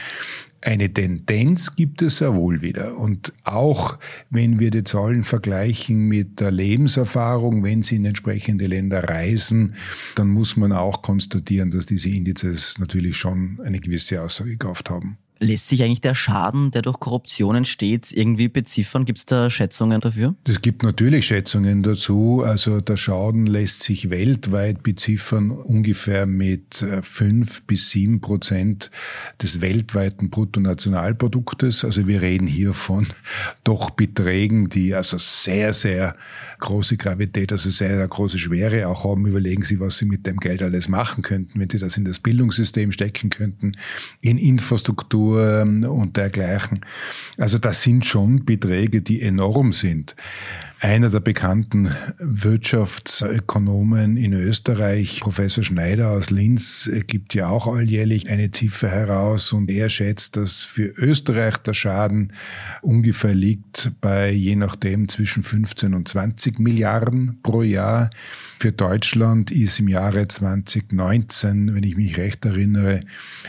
Eine 0.63 0.93
Tendenz 0.93 1.75
gibt 1.75 2.03
es 2.03 2.19
sehr 2.19 2.35
wohl 2.35 2.61
wieder. 2.61 2.99
Und 2.99 3.33
auch 3.45 3.99
wenn 4.29 4.61
wir 4.61 4.71
die 4.71 4.85
Zahlen 4.85 5.25
vergleichen 5.25 6.07
mit 6.09 6.41
der 6.41 6.51
Lebenserfahrung, 6.51 7.63
wenn 7.65 7.83
Sie 7.83 7.97
in 7.97 8.05
entsprechende 8.05 8.67
Länder 8.67 9.05
reisen, 9.05 9.75
dann 10.17 10.29
muss 10.29 10.59
man 10.59 10.73
auch 10.73 11.01
konstatieren, 11.01 11.71
dass 11.71 11.87
diese 11.87 12.11
Indizes 12.11 12.79
natürlich 12.79 13.17
schon 13.17 13.59
eine 13.65 13.81
gewisse 13.81 14.21
Aussagekraft 14.21 14.91
haben. 14.91 15.17
Lässt 15.43 15.69
sich 15.69 15.83
eigentlich 15.83 16.03
der 16.03 16.15
Schaden, 16.15 16.71
der 16.71 16.83
durch 16.83 17.01
Korruption 17.01 17.57
entsteht, 17.57 18.13
irgendwie 18.13 18.49
beziffern? 18.49 19.07
Gibt 19.07 19.21
es 19.21 19.25
da 19.25 19.49
Schätzungen 19.49 19.99
dafür? 19.99 20.35
Es 20.47 20.61
gibt 20.61 20.83
natürlich 20.83 21.25
Schätzungen 21.25 21.83
dazu. 21.83 22.43
Also 22.45 22.83
der 22.83 22.99
Schaden 22.99 23.47
lässt 23.47 23.83
sich 23.83 24.11
weltweit 24.11 24.83
beziffern 24.83 25.51
ungefähr 25.51 26.27
mit 26.27 26.83
äh, 26.83 27.01
fünf 27.03 27.63
bis 27.63 27.89
sieben 27.89 28.21
Prozent 28.21 28.91
des 29.41 29.63
weltweiten 29.63 30.29
Bruttonationalproduktes. 30.29 31.87
Also 31.87 32.07
wir 32.07 32.21
reden 32.21 32.47
hier 32.47 32.75
von 32.75 33.07
doch 33.65 33.89
Beträgen, 33.89 34.69
die 34.69 34.95
also 34.95 35.17
sehr, 35.17 35.73
sehr 35.73 36.17
große 36.59 36.99
Gravität, 36.99 37.51
also 37.51 37.71
sehr, 37.71 37.97
sehr 37.97 38.09
große 38.09 38.39
Schwere 38.39 38.89
auch 38.89 39.05
haben. 39.05 39.27
Überlegen 39.27 39.63
Sie, 39.63 39.81
was 39.81 39.97
Sie 39.97 40.05
mit 40.05 40.27
dem 40.27 40.37
Geld 40.37 40.63
alles 40.63 40.91
machen 40.91 41.23
könnten, 41.23 41.59
wenn 41.59 41.71
Sie 41.71 41.79
das 41.79 41.97
in 41.97 42.05
das 42.05 42.21
Bildungssystem 42.21 42.93
stecken 42.93 43.31
könnten, 43.31 43.73
in 44.21 44.37
Infrastruktur 44.37 45.30
ähm, 45.39 45.85
und 45.85 46.17
dergleichen. 46.17 46.85
Also 47.39 47.59
das 47.59 47.83
sind 47.83 48.05
schon 48.05 48.45
Beträge, 48.45 49.03
die 49.03 49.23
enorm 49.23 49.73
sind. 49.73 50.17
Einer 50.83 51.11
der 51.11 51.21
bekannten 51.21 51.95
Wirtschaftsökonomen 52.19 54.17
in 54.17 54.33
Österreich, 54.33 55.21
Professor 55.21 55.63
Schneider 55.63 56.09
aus 56.09 56.31
Linz, 56.31 56.91
gibt 57.07 57.35
ja 57.35 57.49
auch 57.49 57.67
alljährlich 57.67 58.31
eine 58.31 58.51
Ziffer 58.51 58.89
heraus 58.89 59.53
und 59.53 59.71
er 59.71 59.91
schätzt, 59.91 60.39
dass 60.39 60.65
für 60.65 60.87
Österreich 60.87 61.59
der 61.59 61.75
Schaden 61.75 62.33
ungefähr 62.81 63.35
liegt 63.35 63.93
bei 64.01 64.31
je 64.31 64.57
nachdem 64.57 65.11
zwischen 65.11 65.43
15 65.43 65.93
und 65.93 66.09
20 66.09 66.59
Milliarden 66.59 67.39
pro 67.43 67.61
Jahr. 67.61 68.09
Für 68.59 68.73
Deutschland 68.73 69.51
ist 69.51 69.81
im 69.81 69.89
Jahre 69.89 70.29
2019, 70.29 71.75
wenn 71.75 71.83
ich 71.83 71.97
mich 71.97 72.17
recht 72.17 72.47
erinnere, 72.47 73.03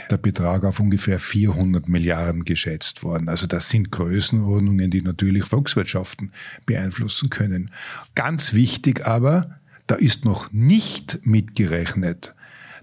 der 0.09 0.17
Betrag 0.17 0.65
auf 0.65 0.81
ungefähr 0.81 1.19
400 1.19 1.87
Milliarden 1.87 2.43
geschätzt 2.43 3.03
worden. 3.03 3.29
Also 3.29 3.47
das 3.47 3.69
sind 3.69 3.89
Größenordnungen, 3.91 4.91
die 4.91 5.01
natürlich 5.01 5.45
Volkswirtschaften 5.45 6.31
beeinflussen 6.65 7.20
können. 7.29 7.71
Ganz 8.15 8.53
wichtig 8.53 9.05
aber, 9.05 9.59
da 9.87 9.95
ist 9.95 10.25
noch 10.25 10.51
nicht 10.51 11.19
mitgerechnet 11.23 12.33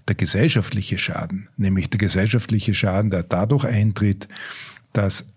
der 0.07 0.15
gesellschaftliche 0.15 0.97
Schaden, 0.97 1.49
nämlich 1.57 1.89
der 1.89 1.99
gesellschaftliche 1.99 2.73
Schaden, 2.73 3.11
der 3.11 3.23
dadurch 3.23 3.65
eintritt, 3.65 4.27
dass 4.93 5.27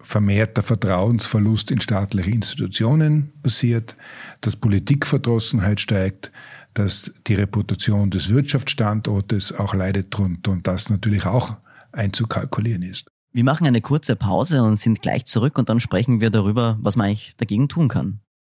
vermehrter 0.00 0.62
Vertrauensverlust 0.62 1.70
in 1.70 1.80
staatliche 1.80 2.30
Institutionen 2.30 3.32
passiert, 3.42 3.96
dass 4.40 4.56
Politikverdrossenheit 4.56 5.80
steigt, 5.80 6.32
dass 6.74 7.12
die 7.26 7.34
Reputation 7.34 8.10
des 8.10 8.30
Wirtschaftsstandortes 8.30 9.52
auch 9.52 9.74
leidet 9.74 10.16
drunter 10.16 10.50
und 10.50 10.66
das 10.66 10.90
natürlich 10.90 11.26
auch 11.26 11.56
einzukalkulieren 11.92 12.82
ist. 12.82 13.08
Wir 13.32 13.44
machen 13.44 13.66
eine 13.66 13.80
kurze 13.80 14.16
Pause 14.16 14.62
und 14.62 14.78
sind 14.78 15.00
gleich 15.00 15.26
zurück 15.26 15.58
und 15.58 15.68
dann 15.68 15.80
sprechen 15.80 16.20
wir 16.20 16.30
darüber, 16.30 16.78
was 16.80 16.96
man 16.96 17.06
eigentlich 17.06 17.34
dagegen 17.36 17.68
tun 17.68 17.88
kann. 17.88 18.20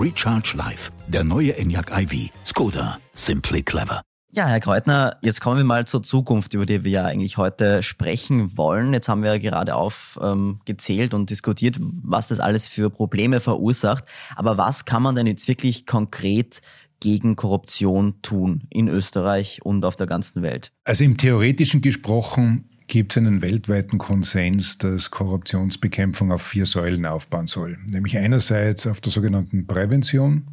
Recharge 0.00 0.54
Life, 0.56 0.92
der 1.08 1.24
neue 1.24 1.56
Enyaq 1.56 1.90
iV. 1.90 2.30
Skoda, 2.46 2.98
simply 3.16 3.62
clever. 3.62 4.00
Ja, 4.30 4.46
Herr 4.46 4.60
Kreutner, 4.60 5.16
jetzt 5.22 5.40
kommen 5.40 5.56
wir 5.56 5.64
mal 5.64 5.88
zur 5.88 6.04
Zukunft, 6.04 6.54
über 6.54 6.66
die 6.66 6.84
wir 6.84 6.90
ja 6.92 7.04
eigentlich 7.06 7.36
heute 7.36 7.82
sprechen 7.82 8.56
wollen. 8.56 8.92
Jetzt 8.92 9.08
haben 9.08 9.24
wir 9.24 9.32
ja 9.32 9.38
gerade 9.38 9.74
aufgezählt 9.74 11.12
ähm, 11.12 11.20
und 11.20 11.30
diskutiert, 11.30 11.78
was 11.80 12.28
das 12.28 12.38
alles 12.38 12.68
für 12.68 12.90
Probleme 12.90 13.40
verursacht. 13.40 14.04
Aber 14.36 14.56
was 14.56 14.84
kann 14.84 15.02
man 15.02 15.16
denn 15.16 15.26
jetzt 15.26 15.48
wirklich 15.48 15.84
konkret 15.84 16.60
gegen 17.00 17.34
Korruption 17.34 18.22
tun 18.22 18.68
in 18.70 18.86
Österreich 18.86 19.62
und 19.64 19.84
auf 19.84 19.96
der 19.96 20.06
ganzen 20.06 20.42
Welt? 20.42 20.70
Also 20.84 21.02
im 21.02 21.16
theoretischen 21.16 21.80
gesprochen 21.80 22.66
gibt 22.88 23.12
es 23.12 23.18
einen 23.18 23.42
weltweiten 23.42 23.98
Konsens, 23.98 24.78
dass 24.78 25.10
Korruptionsbekämpfung 25.10 26.32
auf 26.32 26.42
vier 26.42 26.66
Säulen 26.66 27.06
aufbauen 27.06 27.46
soll. 27.46 27.78
Nämlich 27.86 28.18
einerseits 28.18 28.86
auf 28.86 29.00
der 29.00 29.12
sogenannten 29.12 29.66
Prävention, 29.66 30.44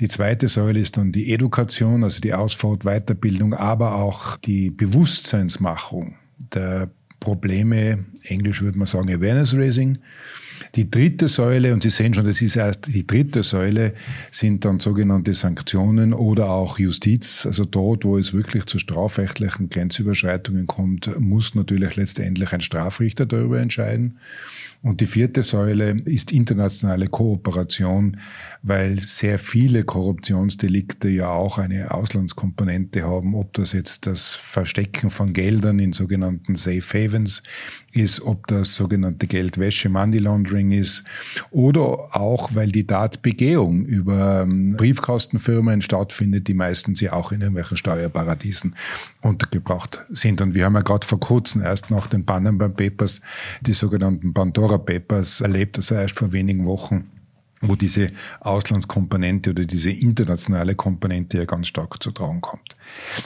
die 0.00 0.08
zweite 0.08 0.48
Säule 0.48 0.80
ist 0.80 0.96
dann 0.96 1.12
die 1.12 1.32
Education, 1.32 2.02
also 2.02 2.20
die 2.20 2.34
Ausfahrt, 2.34 2.84
Weiterbildung, 2.84 3.54
aber 3.54 3.94
auch 3.96 4.36
die 4.36 4.70
Bewusstseinsmachung 4.70 6.16
der 6.52 6.90
Probleme, 7.20 8.04
englisch 8.24 8.62
würde 8.62 8.78
man 8.78 8.88
sagen 8.88 9.10
Awareness 9.10 9.54
Raising. 9.54 9.98
Die 10.74 10.90
dritte 10.90 11.28
Säule, 11.28 11.74
und 11.74 11.82
Sie 11.82 11.90
sehen 11.90 12.14
schon, 12.14 12.24
das 12.24 12.40
ist 12.40 12.56
erst 12.56 12.94
die 12.94 13.06
dritte 13.06 13.42
Säule, 13.42 13.92
sind 14.30 14.64
dann 14.64 14.80
sogenannte 14.80 15.34
Sanktionen 15.34 16.14
oder 16.14 16.48
auch 16.48 16.78
Justiz. 16.78 17.44
Also 17.44 17.66
dort, 17.66 18.06
wo 18.06 18.16
es 18.16 18.32
wirklich 18.32 18.64
zu 18.64 18.78
strafrechtlichen 18.78 19.68
Grenzüberschreitungen 19.68 20.66
kommt, 20.66 21.10
muss 21.20 21.54
natürlich 21.54 21.96
letztendlich 21.96 22.54
ein 22.54 22.62
Strafrichter 22.62 23.26
darüber 23.26 23.60
entscheiden. 23.60 24.18
Und 24.82 25.00
die 25.00 25.06
vierte 25.06 25.42
Säule 25.42 26.00
ist 26.06 26.32
internationale 26.32 27.06
Kooperation, 27.06 28.16
weil 28.62 29.00
sehr 29.00 29.38
viele 29.38 29.84
Korruptionsdelikte 29.84 31.08
ja 31.08 31.28
auch 31.28 31.58
eine 31.58 31.90
Auslandskomponente 31.92 33.02
haben, 33.02 33.34
ob 33.34 33.52
das 33.52 33.72
jetzt 33.72 34.06
das 34.06 34.34
Verstecken 34.34 35.10
von 35.10 35.34
Geldern 35.34 35.78
in 35.78 35.92
sogenannten 35.92 36.56
Safe 36.56 36.80
Havens 36.80 37.42
ist, 37.92 38.22
ob 38.22 38.46
das 38.46 38.74
sogenannte 38.74 39.26
Geldwäsche, 39.26 39.88
Money 39.88 40.18
Laundering 40.18 40.61
ist 40.70 41.02
oder 41.50 42.14
auch, 42.14 42.54
weil 42.54 42.70
die 42.70 42.86
Tatbegehung 42.86 43.84
über 43.84 44.42
ähm, 44.42 44.76
Briefkastenfirmen 44.76 45.82
stattfindet, 45.82 46.46
die 46.46 46.54
meistens 46.54 47.00
ja 47.00 47.14
auch 47.14 47.32
in 47.32 47.40
irgendwelchen 47.40 47.76
Steuerparadiesen 47.76 48.76
untergebracht 49.22 50.04
sind. 50.10 50.40
Und 50.40 50.54
wir 50.54 50.66
haben 50.66 50.74
ja 50.74 50.82
gerade 50.82 51.06
vor 51.06 51.18
kurzem 51.18 51.62
erst 51.62 51.90
nach 51.90 52.06
den 52.06 52.24
Panama 52.24 52.68
Papers 52.68 53.20
die 53.62 53.72
sogenannten 53.72 54.32
Pandora 54.34 54.78
Papers 54.78 55.40
erlebt, 55.40 55.78
also 55.78 55.94
erst 55.94 56.18
vor 56.18 56.32
wenigen 56.32 56.66
Wochen 56.66 57.08
wo 57.62 57.76
diese 57.76 58.10
Auslandskomponente 58.40 59.50
oder 59.50 59.64
diese 59.64 59.92
internationale 59.92 60.74
Komponente 60.74 61.38
ja 61.38 61.44
ganz 61.44 61.68
stark 61.68 62.02
zu 62.02 62.10
tragen 62.10 62.40
kommt. 62.40 62.76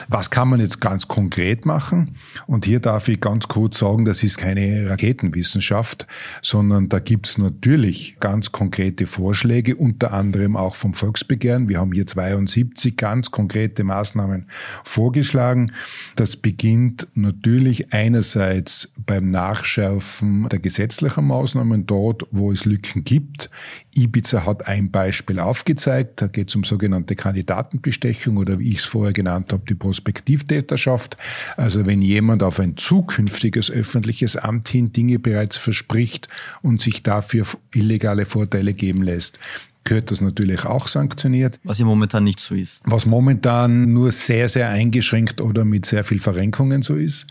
Was 0.07 0.29
kann 0.29 0.49
man 0.49 0.59
jetzt 0.59 0.81
ganz 0.81 1.07
konkret 1.07 1.65
machen? 1.65 2.15
Und 2.45 2.65
hier 2.65 2.79
darf 2.79 3.07
ich 3.07 3.19
ganz 3.19 3.47
kurz 3.47 3.79
sagen, 3.79 4.05
das 4.05 4.23
ist 4.23 4.37
keine 4.37 4.89
Raketenwissenschaft, 4.89 6.07
sondern 6.41 6.89
da 6.89 6.99
gibt's 6.99 7.37
natürlich 7.37 8.17
ganz 8.19 8.51
konkrete 8.51 9.07
Vorschläge, 9.07 9.75
unter 9.75 10.13
anderem 10.13 10.55
auch 10.55 10.75
vom 10.75 10.93
Volksbegehren. 10.93 11.69
Wir 11.69 11.79
haben 11.79 11.91
hier 11.91 12.07
72 12.07 12.97
ganz 12.97 13.31
konkrete 13.31 13.83
Maßnahmen 13.83 14.47
vorgeschlagen. 14.83 15.71
Das 16.15 16.35
beginnt 16.35 17.07
natürlich 17.13 17.93
einerseits 17.93 18.91
beim 18.97 19.27
Nachschärfen 19.27 20.49
der 20.49 20.59
gesetzlichen 20.59 21.25
Maßnahmen 21.25 21.85
dort, 21.85 22.23
wo 22.31 22.51
es 22.51 22.65
Lücken 22.65 23.03
gibt. 23.03 23.49
Ibiza 23.95 24.45
hat 24.45 24.67
ein 24.67 24.91
Beispiel 24.91 25.39
aufgezeigt. 25.39 26.21
Da 26.21 26.27
geht 26.27 26.49
es 26.49 26.55
um 26.55 26.63
sogenannte 26.63 27.15
Kandidatenbestechung 27.15 28.37
oder 28.37 28.59
wie 28.59 28.69
ich 28.69 28.77
es 28.79 28.85
vorher 28.85 29.13
genannt 29.13 29.51
habe, 29.53 29.56
die 29.65 29.75
Prospektivtäterschaft. 29.75 31.17
Also 31.55 31.85
wenn 31.85 32.01
jemand 32.01 32.43
auf 32.43 32.59
ein 32.59 32.77
zukünftiges 32.77 33.71
öffentliches 33.71 34.35
Amt 34.35 34.67
hin 34.69 34.91
Dinge 34.93 35.19
bereits 35.19 35.57
verspricht 35.57 36.27
und 36.61 36.81
sich 36.81 37.03
dafür 37.03 37.45
illegale 37.73 38.25
Vorteile 38.25 38.73
geben 38.73 39.03
lässt, 39.03 39.39
gehört 39.87 40.11
das 40.11 40.19
natürlich 40.19 40.65
auch 40.65 40.87
sanktioniert. 40.87 41.59
Was 41.63 41.79
ja 41.79 41.85
momentan 41.85 42.25
nicht 42.25 42.41
so 42.41 42.55
ist. 42.55 42.81
Was 42.83 43.05
momentan 43.05 43.93
nur 43.93 44.11
sehr, 44.11 44.49
sehr 44.49 44.69
eingeschränkt 44.69 45.39
oder 45.39 45.63
mit 45.63 45.85
sehr 45.85 46.03
viel 46.03 46.19
Verrenkungen 46.19 46.83
so 46.83 46.95
ist. 46.95 47.25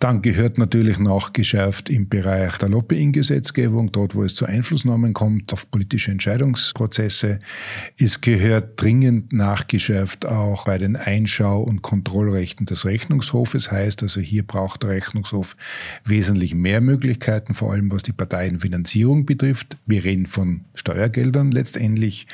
Dann 0.00 0.20
gehört 0.20 0.58
natürlich 0.58 0.98
nachgeschärft 0.98 1.88
im 1.88 2.08
Bereich 2.08 2.58
der 2.58 2.68
Lobbying-Gesetzgebung, 2.68 3.90
dort 3.90 4.14
wo 4.14 4.22
es 4.22 4.34
zu 4.34 4.44
Einflussnahmen 4.44 5.14
kommt 5.14 5.52
auf 5.54 5.70
politische 5.70 6.10
Entscheidungsprozesse. 6.10 7.38
Es 7.98 8.20
gehört 8.20 8.80
dringend 8.80 9.32
nachgeschärft 9.32 10.26
auch 10.26 10.66
bei 10.66 10.76
den 10.76 10.96
Einschau- 10.96 11.62
und 11.62 11.80
Kontrollrechten 11.80 12.66
des 12.66 12.84
Rechnungshofes. 12.84 13.72
Heißt 13.72 14.02
also, 14.02 14.20
hier 14.20 14.46
braucht 14.46 14.82
der 14.82 14.90
Rechnungshof 14.90 15.56
wesentlich 16.04 16.54
mehr 16.54 16.82
Möglichkeiten, 16.82 17.54
vor 17.54 17.72
allem 17.72 17.90
was 17.90 18.02
die 18.02 18.12
Parteienfinanzierung 18.12 19.24
betrifft. 19.24 19.78
Wir 19.86 20.04
reden 20.04 20.26
von 20.26 20.66
Steuergeldern 20.74 21.50
letztendlich 21.50 21.93
ähnlich. 21.94 22.26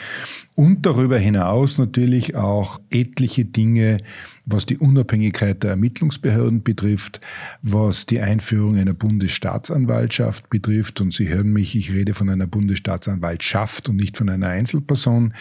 Und 0.55 0.87
darüber 0.87 1.19
hinaus 1.19 1.79
natürlich 1.79 2.35
auch 2.35 2.81
etliche 2.91 3.45
Dinge, 3.45 3.99
was 4.47 4.67
die 4.67 4.79
Unabhängigkeit 4.79 5.63
der 5.63 5.71
Ermittlungsbehörden 5.71 6.63
betrifft, 6.63 7.21
was 7.63 8.07
die 8.07 8.21
Einführung 8.21 8.77
einer 8.77 8.95
Bundesstaatsanwaltschaft 8.95 10.51
betrifft. 10.51 11.01
Und 11.01 11.15
Sie 11.15 11.29
hören 11.29 11.53
mich, 11.53 11.77
ich 11.77 11.93
rede 11.93 12.15
von 12.15 12.29
einer 12.29 12.47
Bundesstaatsanwaltschaft 12.47 13.89
und 13.89 13.97
nicht 13.97 14.17
von 14.17 14.29
einer 14.29 14.49
Einzelperson 14.49 15.35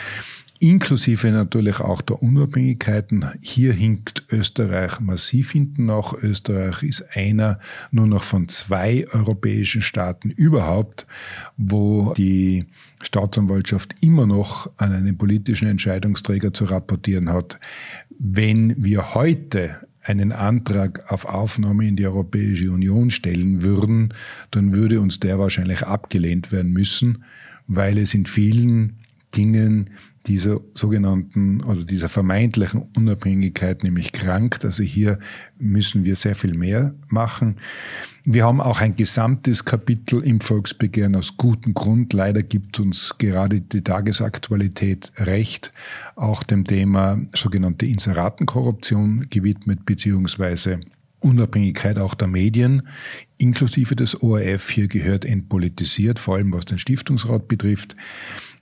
inklusive 0.60 1.32
natürlich 1.32 1.80
auch 1.80 2.01
der 2.01 2.22
Unabhängigkeiten. 2.22 3.25
Hier 3.42 3.74
hinkt 3.74 4.25
Österreich 4.30 5.00
massiv 5.00 5.51
hinten 5.51 5.86
nach. 5.86 6.13
Österreich 6.13 6.84
ist 6.84 7.06
einer 7.16 7.60
nur 7.92 8.08
noch 8.08 8.24
von 8.24 8.48
zwei 8.50 9.08
europäischen 9.12 9.82
Staaten 9.82 10.30
überhaupt, 10.30 11.08
wo 11.58 12.13
die 12.16 12.66
Staatsanwaltschaft 13.01 13.96
immer 14.01 14.28
noch 14.28 14.70
an 14.78 14.92
einen 14.92 15.18
politischen 15.18 15.68
Entscheidungsträger 15.68 16.54
zu 16.54 16.66
rapportieren 16.66 17.30
hat. 17.30 17.60
Wenn 18.18 18.84
wir 18.84 19.16
heute 19.16 19.78
einen 20.04 20.32
Antrag 20.32 21.12
auf 21.12 21.25
Aufnahme 21.25 21.88
in 21.88 21.96
die 21.96 22.06
Europäische 22.06 22.72
Union 22.72 23.12
stellen 23.12 23.63
würden, 23.63 24.13
dann 24.51 24.74
würde 24.74 25.00
uns 25.00 25.20
der 25.20 25.39
wahrscheinlich 25.39 25.84
abgelehnt 25.84 26.51
werden 26.51 26.72
müssen, 26.72 27.24
weil 27.67 27.98
es 27.98 28.13
in 28.13 28.26
vielen 28.26 28.98
Dingen 29.36 29.91
dieser 30.25 30.60
sogenannten 30.75 31.63
oder 31.63 31.84
dieser 31.84 32.10
vermeintlichen 32.10 32.88
Unabhängigkeit 32.95 33.84
nämlich 33.84 34.12
krankt. 34.12 34.65
Also 34.65 34.84
hier 34.84 35.19
müssen 35.58 36.03
wir 36.03 36.15
sehr 36.15 36.36
viel 36.36 36.53
mehr 36.53 36.93
machen. 37.08 37.58
Wir 38.25 38.45
haben 38.45 38.62
auch 38.62 38.82
ein 38.82 38.95
gesamtes 38.95 39.65
Kapitel 39.65 40.21
im 40.21 40.39
Volksbegehren 40.41 41.15
aus 41.15 41.38
gutem 41.38 41.73
Grund. 41.73 42.13
Leider 42.13 42.43
gibt 42.43 42.79
uns 42.79 43.15
gerade 43.17 43.62
die 43.62 43.82
Tagesaktualität 43.82 45.12
recht, 45.17 45.71
auch 46.15 46.43
dem 46.43 46.65
Thema 46.65 47.19
sogenannte 47.34 47.86
Inseratenkorruption 47.86 49.27
gewidmet, 49.29 49.86
beziehungsweise 49.86 50.79
Unabhängigkeit 51.21 51.97
auch 51.97 52.13
der 52.13 52.27
Medien, 52.27 52.88
inklusive 53.38 53.95
des 53.95 54.21
ORF. 54.21 54.69
Hier 54.69 54.88
gehört 54.88 55.25
entpolitisiert, 55.25 56.19
vor 56.19 56.36
allem 56.36 56.53
was 56.53 56.65
den 56.65 56.77
Stiftungsrat 56.77 57.47
betrifft. 57.47 57.95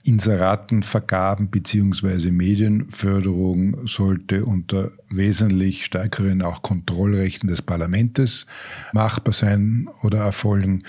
Inseratenvergaben 0.08 1.50
beziehungsweise 1.50 2.30
Medienförderung 2.30 3.86
sollte 3.86 4.46
unter 4.46 4.90
wesentlich 5.10 5.84
stärkeren 5.84 6.42
auch 6.42 6.62
Kontrollrechten 6.62 7.48
des 7.48 7.62
Parlaments 7.62 8.46
machbar 8.92 9.32
sein 9.32 9.88
oder 10.02 10.18
erfolgen. 10.18 10.82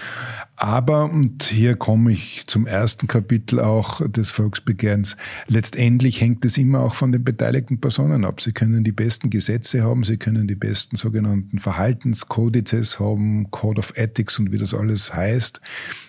Aber, 0.62 1.06
und 1.06 1.44
hier 1.44 1.78
komme 1.78 2.12
ich 2.12 2.44
zum 2.48 2.68
ersten 2.68 3.08
Kapitel 3.08 3.62
auch 3.62 4.06
des 4.10 4.30
Volksbegehrens, 4.32 5.16
letztendlich 5.48 6.20
hängt 6.20 6.44
es 6.44 6.58
immer 6.58 6.82
auch 6.82 6.96
von 6.96 7.14
den 7.14 7.24
beteiligten 7.24 7.80
Personen 7.80 8.26
ab. 8.26 8.42
Sie 8.42 8.52
können 8.52 8.84
die 8.84 8.92
besten 8.92 9.30
Gesetze 9.30 9.84
haben, 9.84 10.04
sie 10.04 10.18
können 10.18 10.50
die 10.50 10.56
besten 10.56 10.98
sogenannten 10.98 11.60
Verhaltenskodizes 11.60 13.00
haben, 13.00 13.50
Code 13.52 13.80
of 13.80 13.94
Ethics 13.96 14.38
und 14.38 14.52
wie 14.52 14.58
das 14.58 14.74
alles 14.74 15.14
heißt. 15.14 15.62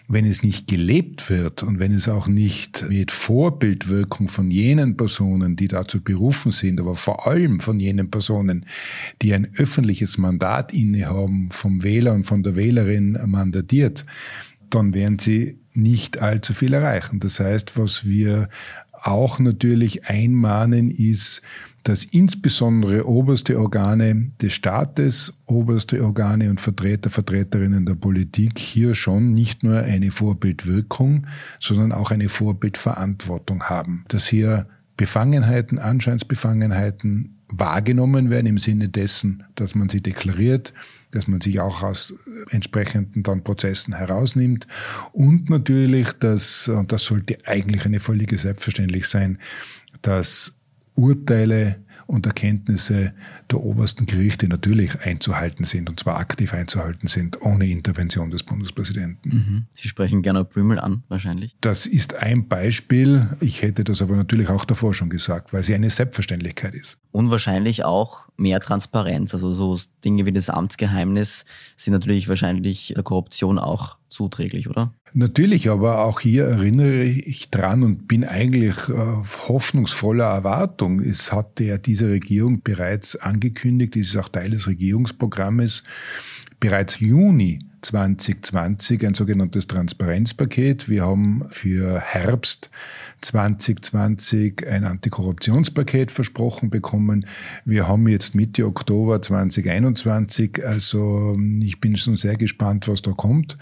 Wenn 0.09 0.27
es 0.27 0.43
nicht 0.43 0.67
gelebt 0.67 1.31
wird 1.31 1.63
und 1.63 1.79
wenn 1.79 1.95
es 1.95 2.09
auch 2.09 2.27
nicht 2.27 2.87
mit 2.89 3.13
Vorbildwirkung 3.13 4.27
von 4.27 4.51
jenen 4.51 4.97
Personen, 4.97 5.55
die 5.55 5.69
dazu 5.69 6.01
berufen 6.03 6.51
sind, 6.51 6.81
aber 6.81 6.97
vor 6.97 7.29
allem 7.29 7.61
von 7.61 7.79
jenen 7.79 8.00
Personen, 8.09 8.67
die 9.23 9.35
ein 9.35 9.49
öffentliches 9.57 10.19
Mandat 10.19 10.73
innehaben, 10.73 11.51
vom 11.51 11.83
Wähler 11.83 12.15
und 12.15 12.25
von 12.25 12.43
der 12.43 12.57
Wählerin 12.57 13.19
mandatiert, 13.27 14.07
dann 14.71 14.95
werden 14.95 15.19
sie 15.19 15.59
nicht 15.73 16.21
allzu 16.21 16.55
viel 16.55 16.73
erreichen. 16.73 17.21
Das 17.21 17.41
heißt, 17.41 17.77
was 17.77 18.07
wir 18.07 18.49
auch 19.03 19.39
natürlich 19.39 20.07
einmahnen, 20.07 20.91
ist, 20.91 21.43
dass 21.83 22.05
insbesondere 22.05 23.07
oberste 23.07 23.59
Organe 23.59 24.33
des 24.43 24.53
Staates, 24.53 25.43
oberste 25.47 26.05
Organe 26.05 26.51
und 26.51 26.61
Vertreter, 26.61 27.09
Vertreterinnen 27.09 27.87
der 27.87 27.95
Politik 27.95 28.59
hier 28.59 28.95
schon 28.95 29.33
nicht 29.33 29.63
nur 29.63 29.79
eine 29.79 30.11
Vorbildwirkung, 30.11 31.27
sondern 31.59 31.93
auch 31.93 32.11
eine 32.11 32.29
Vorbildverantwortung 32.29 33.65
haben. 33.65 34.05
Dass 34.09 34.27
hier 34.27 34.67
Befangenheiten, 34.97 35.79
Anscheinsbefangenheiten 35.79 37.40
wahrgenommen 37.51 38.31
werden 38.31 38.47
im 38.47 38.59
Sinne 38.59 38.89
dessen, 38.89 39.45
dass 39.55 39.75
man 39.75 39.89
sie 39.89 40.01
deklariert, 40.01 40.73
dass 41.11 41.27
man 41.27 41.41
sich 41.41 41.61
auch 41.61 41.83
aus 41.83 42.15
entsprechenden 42.51 43.23
dann 43.23 43.43
Prozessen 43.43 43.95
herausnimmt. 43.95 44.67
Und 45.13 45.51
natürlich, 45.51 46.13
dass, 46.13 46.69
und 46.69 46.93
das 46.93 47.05
sollte 47.05 47.39
eigentlich 47.47 47.85
eine 47.85 48.01
völlige 48.01 48.39
Selbstverständlich 48.39 49.07
sein, 49.07 49.39
dass 50.03 50.55
Urteile 50.95 51.81
und 52.11 52.27
Erkenntnisse 52.27 53.15
der 53.51 53.61
obersten 53.61 54.05
Gerichte 54.05 54.49
natürlich 54.49 55.01
einzuhalten 55.01 55.65
sind, 55.65 55.89
und 55.89 56.01
zwar 56.01 56.19
aktiv 56.19 56.53
einzuhalten 56.53 57.07
sind, 57.07 57.41
ohne 57.41 57.67
Intervention 57.69 58.31
des 58.31 58.43
Bundespräsidenten. 58.43 59.31
Mhm. 59.31 59.67
Sie 59.71 59.89
sprechen 59.89 60.23
gerne 60.23 60.45
Blümel 60.45 60.81
an, 60.81 61.05
wahrscheinlich. 61.09 61.57
Das 61.61 61.87
ist 61.87 62.15
ein 62.15 62.49
Beispiel. 62.49 63.29
Ich 63.41 63.63
hätte 63.63 63.85
das 63.85 64.03
aber 64.03 64.17
natürlich 64.17 64.49
auch 64.49 64.65
davor 64.65 64.93
schon 64.93 65.09
gesagt, 65.09 65.53
weil 65.53 65.63
sie 65.63 65.75
eine 65.75 65.89
Selbstverständlichkeit 65.89 66.75
ist. 66.75 66.99
Unwahrscheinlich 67.13 67.85
auch 67.85 68.25
mehr 68.41 68.61
Transparenz. 68.61 69.35
Also 69.35 69.53
so 69.53 69.79
Dinge 70.05 70.27
wie 70.27 70.33
das 70.33 70.51
Amtsgeheimnis 70.51 71.45
sind 71.77 71.93
natürlich 71.93 72.29
wahrscheinlich 72.29 72.93
der 72.95 73.05
Korruption 73.05 73.59
auch 73.59 73.97
zuträglich, 74.09 74.69
oder? 74.69 74.93
Natürlich, 75.13 75.71
aber 75.71 76.05
auch 76.05 76.21
hier 76.21 76.45
erinnere 76.45 77.05
ich 77.05 77.51
dran 77.51 77.83
und 77.83 78.09
bin 78.09 78.25
eigentlich 78.25 78.77
äh, 78.89 78.95
hoffnungsvoller 79.49 80.25
Erwartung. 80.25 81.01
Es 81.01 81.33
hatte 81.33 81.65
ja 81.65 81.79
diese 81.79 82.09
Regierung 82.09 82.63
bereits 82.63 83.17
angekündigt, 83.17 83.97
es 83.97 84.09
ist 84.09 84.17
auch 84.17 84.29
Teil 84.29 84.51
des 84.51 84.67
Regierungsprogrammes, 84.67 85.85
bereits 86.59 87.01
Juni 87.01 87.70
2020 87.83 89.07
ein 89.07 89.15
sogenanntes 89.15 89.67
Transparenzpaket. 89.67 90.89
Wir 90.89 91.05
haben 91.05 91.45
für 91.49 92.01
Herbst 92.01 92.71
2020 93.23 94.67
ein 94.67 94.85
Antikorruptionspaket 94.85 96.11
versprochen 96.11 96.71
bekommen. 96.71 97.27
Wir 97.65 97.89
haben 97.89 98.09
jetzt 98.09 98.35
Mitte 98.35 98.67
Oktober 98.67 99.23
2021. 99.23 100.65
Also 100.67 101.39
ich 101.61 101.81
bin 101.81 101.97
schon 101.97 102.17
sehr 102.17 102.37
gespannt, 102.37 102.89
was 102.89 103.03
da 103.03 103.13
kommt. 103.13 103.57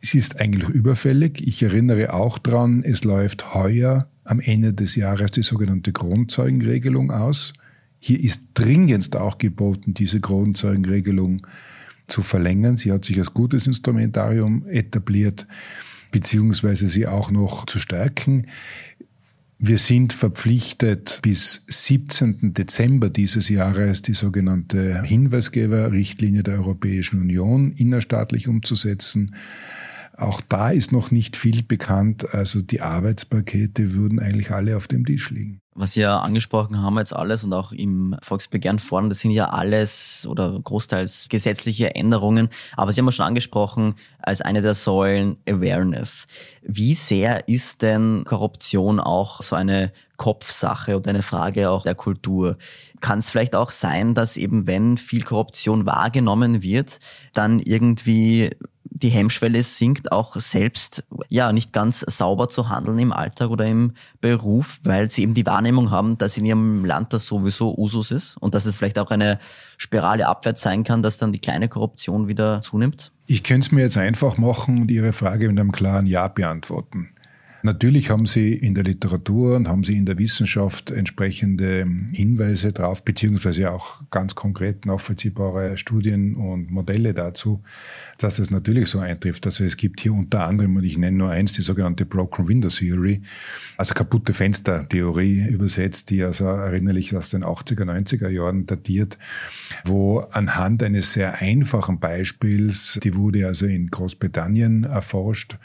Es 0.00 0.14
ist 0.14 0.40
eigentlich 0.40 0.68
überfällig. 0.68 1.46
Ich 1.46 1.62
erinnere 1.62 2.14
auch 2.14 2.38
dran, 2.38 2.82
es 2.84 3.04
läuft 3.04 3.54
heuer 3.54 4.08
am 4.24 4.40
Ende 4.40 4.72
des 4.72 4.96
Jahres 4.96 5.30
die 5.32 5.42
sogenannte 5.42 5.92
Grundzeugenregelung 5.92 7.10
aus. 7.10 7.54
Hier 7.98 8.18
ist 8.18 8.42
dringendst 8.54 9.16
auch 9.16 9.38
geboten, 9.38 9.94
diese 9.94 10.18
Grundzeugenregelung 10.18 11.46
zu 12.06 12.22
verlängern. 12.22 12.76
Sie 12.76 12.92
hat 12.92 13.04
sich 13.04 13.18
als 13.18 13.34
gutes 13.34 13.66
Instrumentarium 13.66 14.66
etabliert, 14.66 15.46
beziehungsweise 16.10 16.88
sie 16.88 17.06
auch 17.06 17.30
noch 17.30 17.66
zu 17.66 17.78
stärken. 17.78 18.46
Wir 19.64 19.78
sind 19.78 20.12
verpflichtet, 20.12 21.20
bis 21.22 21.64
17. 21.68 22.52
Dezember 22.52 23.10
dieses 23.10 23.48
Jahres 23.48 24.02
die 24.02 24.14
sogenannte 24.14 25.02
Hinweisgeberrichtlinie 25.04 26.42
der 26.42 26.54
Europäischen 26.54 27.20
Union 27.20 27.70
innerstaatlich 27.70 28.48
umzusetzen. 28.48 29.36
Auch 30.16 30.40
da 30.40 30.70
ist 30.70 30.90
noch 30.90 31.12
nicht 31.12 31.36
viel 31.36 31.62
bekannt. 31.62 32.34
Also 32.34 32.60
die 32.60 32.80
Arbeitspakete 32.80 33.94
würden 33.94 34.18
eigentlich 34.18 34.50
alle 34.50 34.76
auf 34.76 34.88
dem 34.88 35.06
Tisch 35.06 35.30
liegen. 35.30 35.61
Was 35.74 35.92
Sie 35.92 36.02
ja 36.02 36.18
angesprochen 36.20 36.82
haben 36.82 36.98
jetzt 36.98 37.16
alles 37.16 37.44
und 37.44 37.54
auch 37.54 37.72
im 37.72 38.14
Volksbegehren 38.22 38.78
fordern, 38.78 39.08
das 39.08 39.20
sind 39.20 39.30
ja 39.30 39.48
alles 39.48 40.26
oder 40.28 40.60
großteils 40.62 41.28
gesetzliche 41.30 41.94
Änderungen. 41.94 42.50
Aber 42.76 42.92
Sie 42.92 43.00
haben 43.00 43.06
ja 43.06 43.12
schon 43.12 43.26
angesprochen, 43.26 43.94
als 44.20 44.42
eine 44.42 44.60
der 44.60 44.74
Säulen 44.74 45.38
Awareness. 45.48 46.26
Wie 46.62 46.94
sehr 46.94 47.48
ist 47.48 47.80
denn 47.80 48.24
Korruption 48.24 49.00
auch 49.00 49.40
so 49.40 49.56
eine 49.56 49.92
Kopfsache 50.18 50.96
oder 50.96 51.08
eine 51.08 51.22
Frage 51.22 51.70
auch 51.70 51.84
der 51.84 51.94
Kultur? 51.94 52.58
Kann 53.00 53.20
es 53.20 53.30
vielleicht 53.30 53.56
auch 53.56 53.70
sein, 53.70 54.14
dass 54.14 54.36
eben 54.36 54.66
wenn 54.66 54.98
viel 54.98 55.22
Korruption 55.22 55.86
wahrgenommen 55.86 56.62
wird, 56.62 57.00
dann 57.32 57.60
irgendwie 57.60 58.50
die 59.02 59.08
Hemmschwelle 59.08 59.62
sinkt, 59.62 60.12
auch 60.12 60.36
selbst 60.36 61.04
ja 61.28 61.52
nicht 61.52 61.72
ganz 61.72 62.00
sauber 62.00 62.48
zu 62.48 62.68
handeln 62.68 62.98
im 62.98 63.12
Alltag 63.12 63.50
oder 63.50 63.66
im 63.66 63.92
Beruf, 64.20 64.80
weil 64.84 65.10
sie 65.10 65.22
eben 65.22 65.34
die 65.34 65.46
Wahrnehmung 65.46 65.61
haben, 65.90 66.18
dass 66.18 66.36
in 66.36 66.44
ihrem 66.44 66.84
Land 66.84 67.12
das 67.12 67.26
sowieso 67.26 67.76
Usus 67.76 68.10
ist 68.10 68.36
und 68.38 68.54
dass 68.54 68.66
es 68.66 68.78
vielleicht 68.78 68.98
auch 68.98 69.10
eine 69.10 69.38
Spirale 69.76 70.26
abwärts 70.26 70.62
sein 70.62 70.84
kann, 70.84 71.02
dass 71.02 71.18
dann 71.18 71.32
die 71.32 71.38
kleine 71.38 71.68
Korruption 71.68 72.28
wieder 72.28 72.62
zunimmt? 72.62 73.12
Ich 73.26 73.42
könnte 73.42 73.66
es 73.66 73.72
mir 73.72 73.82
jetzt 73.82 73.96
einfach 73.96 74.36
machen 74.36 74.82
und 74.82 74.90
Ihre 74.90 75.12
Frage 75.12 75.48
mit 75.48 75.58
einem 75.58 75.72
klaren 75.72 76.06
Ja 76.06 76.28
beantworten. 76.28 77.10
Natürlich 77.64 78.10
haben 78.10 78.26
Sie 78.26 78.54
in 78.54 78.74
der 78.74 78.82
Literatur 78.82 79.54
und 79.54 79.68
haben 79.68 79.84
Sie 79.84 79.96
in 79.96 80.04
der 80.04 80.18
Wissenschaft 80.18 80.90
entsprechende 80.90 81.86
Hinweise 82.12 82.72
drauf, 82.72 83.04
beziehungsweise 83.04 83.70
auch 83.70 84.02
ganz 84.10 84.34
konkret 84.34 84.84
nachvollziehbare 84.84 85.76
Studien 85.76 86.34
und 86.34 86.72
Modelle 86.72 87.14
dazu, 87.14 87.62
dass 88.18 88.40
es 88.40 88.50
natürlich 88.50 88.88
so 88.88 88.98
eintrifft. 88.98 89.46
Also 89.46 89.62
es 89.62 89.76
gibt 89.76 90.00
hier 90.00 90.12
unter 90.12 90.44
anderem, 90.44 90.74
und 90.74 90.82
ich 90.82 90.98
nenne 90.98 91.16
nur 91.16 91.30
eins, 91.30 91.52
die 91.52 91.62
sogenannte 91.62 92.04
Broken 92.04 92.48
Window 92.48 92.68
Theory, 92.68 93.22
also 93.76 93.94
kaputte 93.94 94.32
Fenstertheorie 94.32 95.46
übersetzt, 95.48 96.10
die 96.10 96.24
also 96.24 96.46
erinnerlich 96.46 97.14
aus 97.14 97.30
den 97.30 97.44
80er, 97.44 97.84
90er 97.84 98.28
Jahren 98.28 98.66
datiert, 98.66 99.18
wo 99.84 100.18
anhand 100.32 100.82
eines 100.82 101.12
sehr 101.12 101.40
einfachen 101.40 102.00
Beispiels, 102.00 102.98
die 103.02 103.14
wurde 103.14 103.46
also 103.46 103.66
in 103.66 103.88
Großbritannien 103.88 104.82
erforscht 104.82 105.58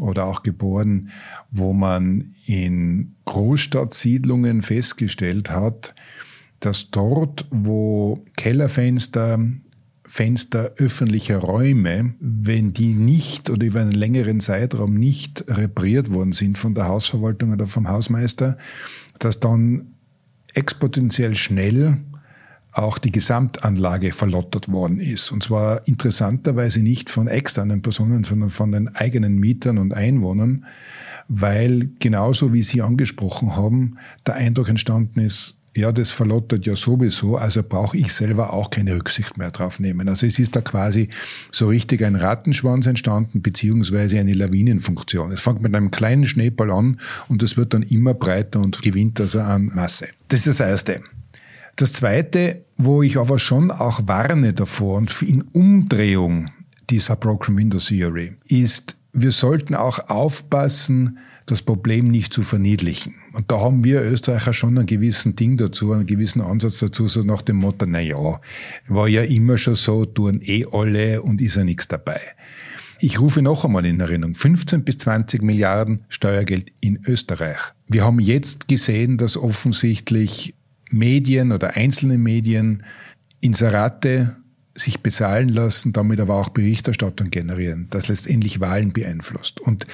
oder 0.00 0.26
auch 0.26 0.42
geboren, 0.42 1.10
wo 1.50 1.72
man 1.72 2.34
in 2.46 3.14
Großstadtsiedlungen 3.26 4.62
festgestellt 4.62 5.50
hat, 5.50 5.94
dass 6.60 6.90
dort, 6.90 7.46
wo 7.50 8.24
Kellerfenster 8.36 9.38
Fenster 10.10 10.72
öffentlicher 10.76 11.38
Räume, 11.38 12.14
wenn 12.18 12.72
die 12.72 12.94
nicht 12.94 13.48
oder 13.48 13.64
über 13.64 13.80
einen 13.80 13.92
längeren 13.92 14.40
Zeitraum 14.40 14.94
nicht 14.94 15.44
repariert 15.46 16.12
worden 16.12 16.32
sind 16.32 16.58
von 16.58 16.74
der 16.74 16.88
Hausverwaltung 16.88 17.52
oder 17.52 17.68
vom 17.68 17.88
Hausmeister, 17.88 18.58
dass 19.20 19.38
dann 19.38 19.94
exponentiell 20.54 21.36
schnell 21.36 21.98
auch 22.72 22.98
die 22.98 23.12
Gesamtanlage 23.12 24.12
verlottert 24.12 24.70
worden 24.70 25.00
ist. 25.00 25.32
Und 25.32 25.42
zwar 25.42 25.86
interessanterweise 25.86 26.80
nicht 26.80 27.10
von 27.10 27.28
externen 27.28 27.82
Personen, 27.82 28.24
sondern 28.24 28.50
von 28.50 28.72
den 28.72 28.88
eigenen 28.94 29.38
Mietern 29.38 29.78
und 29.78 29.92
Einwohnern, 29.94 30.66
weil 31.28 31.90
genauso 31.98 32.52
wie 32.52 32.62
Sie 32.62 32.82
angesprochen 32.82 33.56
haben, 33.56 33.98
der 34.26 34.34
Eindruck 34.34 34.68
entstanden 34.68 35.20
ist, 35.20 35.56
ja, 35.74 35.92
das 35.92 36.10
verlottert 36.10 36.66
ja 36.66 36.74
sowieso, 36.74 37.36
also 37.36 37.62
brauche 37.62 37.96
ich 37.96 38.12
selber 38.12 38.52
auch 38.52 38.70
keine 38.70 38.96
Rücksicht 38.96 39.38
mehr 39.38 39.52
drauf 39.52 39.78
nehmen. 39.78 40.08
Also 40.08 40.26
es 40.26 40.38
ist 40.40 40.56
da 40.56 40.60
quasi 40.60 41.10
so 41.52 41.68
richtig 41.68 42.04
ein 42.04 42.16
Rattenschwanz 42.16 42.86
entstanden, 42.86 43.40
beziehungsweise 43.40 44.18
eine 44.18 44.34
Lawinenfunktion. 44.34 45.30
Es 45.30 45.42
fängt 45.42 45.62
mit 45.62 45.74
einem 45.74 45.92
kleinen 45.92 46.26
Schneeball 46.26 46.72
an 46.72 46.98
und 47.28 47.42
es 47.44 47.56
wird 47.56 47.72
dann 47.72 47.82
immer 47.82 48.14
breiter 48.14 48.58
und 48.60 48.82
gewinnt 48.82 49.20
also 49.20 49.40
an 49.40 49.70
Masse. 49.72 50.08
Das 50.28 50.40
ist 50.40 50.58
das 50.58 50.68
Erste. 50.68 51.02
Das 51.80 51.94
Zweite, 51.94 52.66
wo 52.76 53.02
ich 53.02 53.16
aber 53.16 53.38
schon 53.38 53.70
auch 53.70 54.06
warne 54.06 54.52
davor 54.52 54.98
und 54.98 55.22
in 55.22 55.40
Umdrehung 55.40 56.50
dieser 56.90 57.16
Broken 57.16 57.56
Window 57.56 57.78
Theory, 57.78 58.34
ist, 58.44 58.98
wir 59.14 59.30
sollten 59.30 59.74
auch 59.74 60.10
aufpassen, 60.10 61.16
das 61.46 61.62
Problem 61.62 62.08
nicht 62.08 62.34
zu 62.34 62.42
verniedlichen. 62.42 63.14
Und 63.32 63.50
da 63.50 63.60
haben 63.60 63.82
wir 63.82 64.02
Österreicher 64.02 64.52
schon 64.52 64.76
einen 64.76 64.84
gewissen 64.84 65.36
Ding 65.36 65.56
dazu, 65.56 65.92
einen 65.92 66.04
gewissen 66.04 66.42
Ansatz 66.42 66.80
dazu, 66.80 67.08
so 67.08 67.22
nach 67.22 67.40
dem 67.40 67.56
Motto, 67.56 67.86
na 67.86 68.00
ja, 68.00 68.42
war 68.88 69.08
ja 69.08 69.22
immer 69.22 69.56
schon 69.56 69.74
so, 69.74 70.04
tun 70.04 70.42
eh 70.42 70.66
alle 70.70 71.22
und 71.22 71.40
ist 71.40 71.56
ja 71.56 71.64
nichts 71.64 71.88
dabei. 71.88 72.20
Ich 73.00 73.22
rufe 73.22 73.40
noch 73.40 73.64
einmal 73.64 73.86
in 73.86 74.00
Erinnerung, 74.00 74.34
15 74.34 74.84
bis 74.84 74.98
20 74.98 75.42
Milliarden 75.42 76.02
Steuergeld 76.10 76.70
in 76.82 77.02
Österreich. 77.06 77.56
Wir 77.88 78.04
haben 78.04 78.20
jetzt 78.20 78.68
gesehen, 78.68 79.16
dass 79.16 79.38
offensichtlich 79.38 80.54
Medien 80.90 81.52
oder 81.52 81.76
einzelne 81.76 82.18
Medien 82.18 82.82
Inserate 83.40 84.36
sich 84.74 85.00
bezahlen 85.00 85.48
lassen, 85.48 85.92
damit 85.92 86.20
aber 86.20 86.36
auch 86.36 86.50
Berichterstattung 86.50 87.30
generieren, 87.30 87.88
das 87.90 88.08
letztendlich 88.08 88.60
Wahlen 88.60 88.92
beeinflusst. 88.92 89.60
Und 89.60 89.86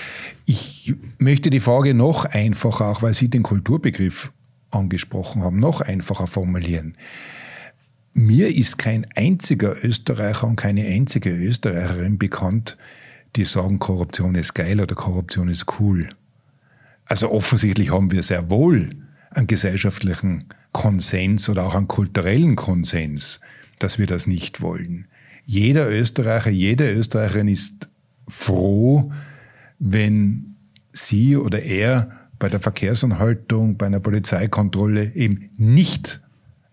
ich 0.45 0.95
möchte 1.19 1.51
die 1.51 1.61
Frage 1.61 1.95
noch 1.95 2.25
einfacher, 2.25 2.87
auch 2.87 3.03
weil 3.03 3.15
Sie 3.15 3.29
den 3.29 3.43
Kulturbegriff 3.43 4.33
angesprochen 4.71 5.43
haben, 5.43 5.61
noch 5.61 5.81
einfacher 5.81 6.27
formulieren. 6.27 6.97
Mir 8.13 8.55
ist 8.55 8.79
kein 8.79 9.07
einziger 9.15 9.85
Österreicher 9.85 10.47
und 10.47 10.57
keine 10.57 10.87
einzige 10.87 11.31
Österreicherin 11.31 12.19
bekannt, 12.19 12.77
die 13.37 13.45
sagen, 13.45 13.79
Korruption 13.79 14.35
ist 14.35 14.55
geil 14.55 14.81
oder 14.81 14.95
Korruption 14.95 15.49
ist 15.49 15.67
cool. 15.79 16.09
Also 17.05 17.31
offensichtlich 17.31 17.93
haben 17.93 18.11
wir 18.11 18.23
sehr 18.23 18.51
wohl 18.51 18.91
einen 19.31 19.47
gesellschaftlichen 19.47 20.47
Konsens 20.77 21.49
oder 21.49 21.65
auch 21.65 21.75
einen 21.75 21.89
kulturellen 21.89 22.55
Konsens, 22.55 23.41
dass 23.79 23.99
wir 23.99 24.07
das 24.07 24.27
nicht 24.27 24.61
wollen. 24.61 25.07
Jeder 25.47 25.91
Österreicher, 25.91 26.51
jede 26.51 26.93
Österreicherin 26.93 27.49
ist 27.49 27.89
froh, 28.29 29.11
wenn 29.79 30.57
sie 30.93 31.39
oder 31.39 31.63
er 31.63 32.11
bei 32.39 32.51
der 32.51 32.61
Verkehrsanhaltung, 32.61 33.79
bei 33.79 33.87
einer 33.87 34.01
Polizeikontrolle 34.01 35.15
eben 35.15 35.49
nicht 35.57 36.21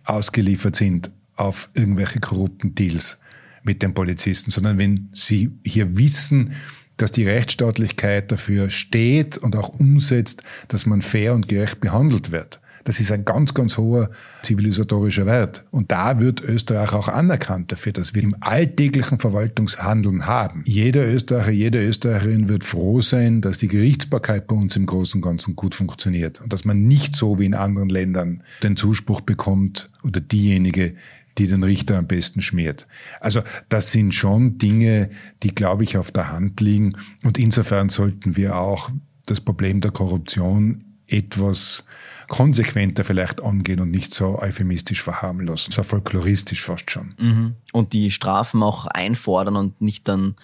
ausgeliefert 0.03 0.75
sind 0.75 1.09
auf 1.37 1.69
irgendwelche 1.73 2.19
korrupten 2.19 2.75
Deals 2.75 3.19
mit 3.63 3.81
den 3.81 3.93
Polizisten, 3.93 4.51
sondern 4.51 4.77
wenn 4.77 5.07
sie 5.13 5.49
hier 5.63 5.97
wissen, 5.97 6.55
dass 6.97 7.13
die 7.13 7.25
Rechtsstaatlichkeit 7.25 8.33
dafür 8.33 8.69
steht 8.69 9.37
und 9.37 9.55
auch 9.55 9.69
umsetzt, 9.69 10.43
dass 10.67 10.85
man 10.85 11.01
fair 11.01 11.33
und 11.33 11.47
gerecht 11.47 11.79
behandelt 11.79 12.33
wird. 12.33 12.59
Das 12.83 12.99
ist 12.99 13.11
ein 13.11 13.25
ganz, 13.25 13.53
ganz 13.53 13.77
hoher 13.77 14.09
zivilisatorischer 14.41 15.25
Wert. 15.25 15.63
Und 15.71 15.91
da 15.91 16.19
wird 16.19 16.41
Österreich 16.41 16.93
auch 16.93 17.07
anerkannt 17.07 17.71
dafür, 17.71 17.93
dass 17.93 18.13
wir 18.13 18.23
im 18.23 18.35
alltäglichen 18.41 19.17
Verwaltungshandeln 19.17 20.25
haben. 20.25 20.63
Jeder 20.65 21.07
Österreicher, 21.07 21.51
jede 21.51 21.85
Österreicherin 21.85 22.49
wird 22.49 22.63
froh 22.63 23.01
sein, 23.01 23.41
dass 23.41 23.57
die 23.57 23.67
Gerichtsbarkeit 23.67 24.47
bei 24.47 24.55
uns 24.55 24.75
im 24.75 24.85
Großen 24.85 25.19
und 25.19 25.21
Ganzen 25.21 25.55
gut 25.55 25.75
funktioniert 25.75 26.41
und 26.41 26.51
dass 26.51 26.65
man 26.65 26.83
nicht 26.83 27.15
so 27.15 27.39
wie 27.39 27.45
in 27.45 27.53
anderen 27.53 27.89
Ländern 27.89 28.43
den 28.63 28.75
Zuspruch 28.75 29.21
bekommt 29.21 29.89
oder 30.03 30.19
diejenige, 30.19 30.95
die 31.37 31.47
den 31.47 31.63
Richter 31.63 31.97
am 31.97 32.07
besten 32.07 32.41
schmiert. 32.41 32.87
Also 33.19 33.41
das 33.69 33.91
sind 33.91 34.13
schon 34.13 34.57
Dinge, 34.57 35.09
die, 35.41 35.55
glaube 35.55 35.83
ich, 35.83 35.97
auf 35.97 36.11
der 36.11 36.31
Hand 36.31 36.61
liegen. 36.61 36.95
Und 37.23 37.39
insofern 37.39 37.89
sollten 37.89 38.37
wir 38.37 38.55
auch 38.57 38.91
das 39.25 39.41
Problem 39.41 39.81
der 39.81 39.91
Korruption 39.91 40.83
etwas 41.07 41.85
konsequenter 42.27 43.03
vielleicht 43.03 43.41
angehen 43.41 43.79
und 43.79 43.91
nicht 43.91 44.13
so 44.13 44.39
euphemistisch 44.39 45.01
verharmlosen, 45.01 45.71
so 45.71 45.83
folkloristisch 45.83 46.63
fast 46.63 46.91
schon. 46.91 47.13
Mhm. 47.17 47.55
Und 47.71 47.93
die 47.93 48.11
Strafen 48.11 48.63
auch 48.63 48.85
einfordern 48.87 49.55
und 49.55 49.81
nicht 49.81 50.07
dann 50.07 50.35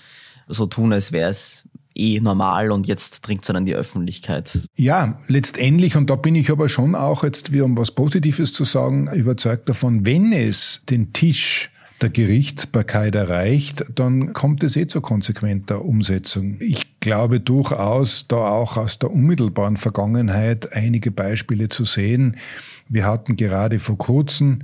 so 0.48 0.66
tun, 0.66 0.94
als 0.94 1.12
wäre 1.12 1.30
es 1.30 1.64
eh 1.96 2.20
normal 2.20 2.72
und 2.72 2.88
jetzt 2.88 3.22
dringt 3.22 3.42
es 3.42 3.48
dann 3.48 3.58
in 3.58 3.66
die 3.66 3.76
Öffentlichkeit. 3.76 4.60
Ja, 4.76 5.20
letztendlich, 5.28 5.96
und 5.96 6.10
da 6.10 6.16
bin 6.16 6.36
ich 6.36 6.50
aber 6.50 6.70
schon 6.70 6.96
auch 6.96 7.24
jetzt 7.24 7.52
wieder, 7.52 7.66
um 7.66 7.78
was 7.78 7.92
Positives 7.92 8.54
zu 8.54 8.64
sagen, 8.64 9.12
überzeugt 9.14 9.70
davon, 9.70 10.06
wenn 10.06 10.32
es 10.32 10.82
den 10.90 11.14
Tisch 11.14 11.72
der 12.02 12.10
Gerichtsbarkeit 12.10 13.16
erreicht, 13.16 13.86
dann 13.96 14.34
kommt 14.34 14.64
es 14.64 14.76
eh 14.76 14.88
zur 14.88 15.02
konsequenter 15.02 15.84
Umsetzung. 15.84 16.58
Ich 16.60 17.00
glaube 17.00 17.40
durchaus, 17.40 18.28
da 18.28 18.38
auch 18.38 18.78
aus 18.78 19.00
der 19.00 19.12
unmittelbaren 19.12 19.78
Vergangenheit 19.78 20.74
einige 20.74 21.12
Beispiele 21.12 21.70
zu 21.70 21.86
sehen. 21.86 22.38
Wir 22.88 23.06
hatten 23.06 23.36
gerade 23.36 23.80
vor 23.80 23.98
kurzem 23.98 24.60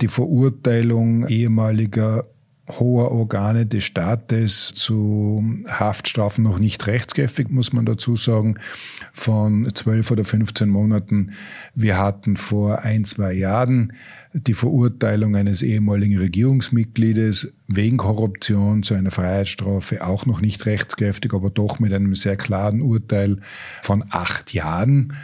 die 0.00 0.08
Verurteilung 0.08 1.26
ehemaliger 1.28 2.24
hoher 2.68 3.10
Organe 3.12 3.66
des 3.66 3.84
Staates 3.84 4.72
zu 4.74 5.44
Haftstrafen 5.66 6.44
noch 6.44 6.58
nicht 6.58 6.86
rechtskräftig, 6.86 7.48
muss 7.50 7.72
man 7.72 7.86
dazu 7.86 8.16
sagen, 8.16 8.56
von 9.12 9.70
zwölf 9.74 10.10
oder 10.10 10.24
15 10.24 10.68
Monaten. 10.68 11.32
Wir 11.74 11.98
hatten 11.98 12.36
vor 12.36 12.82
ein, 12.82 13.04
zwei 13.04 13.32
Jahren 13.32 13.92
die 14.34 14.54
Verurteilung 14.54 15.36
eines 15.36 15.62
ehemaligen 15.62 16.18
Regierungsmitgliedes 16.18 17.52
wegen 17.66 17.96
Korruption 17.96 18.82
zu 18.82 18.94
einer 18.94 19.10
Freiheitsstrafe 19.10 20.04
auch 20.04 20.26
noch 20.26 20.40
nicht 20.40 20.66
rechtskräftig, 20.66 21.32
aber 21.32 21.50
doch 21.50 21.78
mit 21.78 21.92
einem 21.92 22.14
sehr 22.14 22.36
klaren 22.36 22.82
Urteil 22.82 23.38
von 23.82 24.04
acht 24.10 24.52
Jahren. 24.52 25.14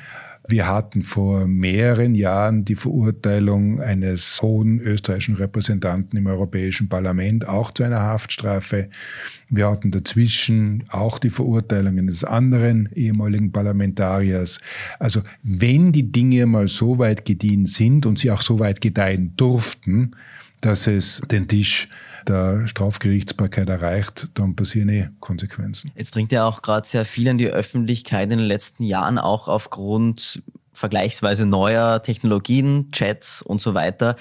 Wir 0.47 0.69
hatten 0.69 1.03
vor 1.03 1.47
mehreren 1.47 2.15
Jahren 2.15 2.67
die 2.67 2.75
Verurteilung 2.75 3.81
eines 3.81 4.43
hohen 4.43 4.79
österreichischen 4.79 5.37
Repräsentanten 5.37 6.19
im 6.19 6.27
Europäischen 6.27 6.91
Parlament 6.91 7.49
auch 7.49 7.71
zu 7.71 7.83
einer 7.83 8.01
Haftstrafe. 8.01 8.91
Wir 9.49 9.71
hatten 9.71 9.91
dazwischen 9.91 10.85
auch 10.91 11.19
die 11.19 11.31
Verurteilung 11.31 11.99
eines 11.99 12.25
anderen 12.25 12.91
ehemaligen 12.95 13.53
Parlamentariers. 13.53 14.61
Also 14.99 15.23
wenn 15.43 15.93
die 15.93 16.13
Dinge 16.13 16.45
mal 16.45 16.69
so 16.69 16.99
weit 16.99 17.25
gediehen 17.25 17.65
sind 17.65 18.05
und 18.05 18.19
sie 18.19 18.31
auch 18.31 18.43
so 18.43 18.59
weit 18.59 18.83
gedeihen 18.83 19.33
durften, 19.37 20.15
dass 20.64 20.87
es 20.87 21.20
den 21.31 21.46
Tisch 21.48 21.88
der 22.27 22.66
Strafgerichtsbarkeit 22.66 23.68
erreicht, 23.68 24.29
dann 24.35 24.57
passieren 24.57 24.88
eh 24.88 25.09
Konsequenzen. 25.20 25.92
Jetzt 25.94 26.14
dringt 26.14 26.33
ja 26.33 26.46
auch 26.46 26.62
gerade 26.62 26.87
sehr 26.87 27.05
viel 27.05 27.27
in 27.27 27.38
die 27.38 27.48
Öffentlichkeit 27.48 28.31
in 28.31 28.38
den 28.38 28.46
letzten 28.46 28.83
Jahren, 28.83 29.18
auch 29.18 29.48
aufgrund 29.48 30.42
vergleichsweise 30.72 31.44
neuer 31.44 32.03
Technologien, 32.03 32.90
Chats 32.92 33.42
und 33.42 33.61
so 33.61 33.74
weiter. 33.74 34.16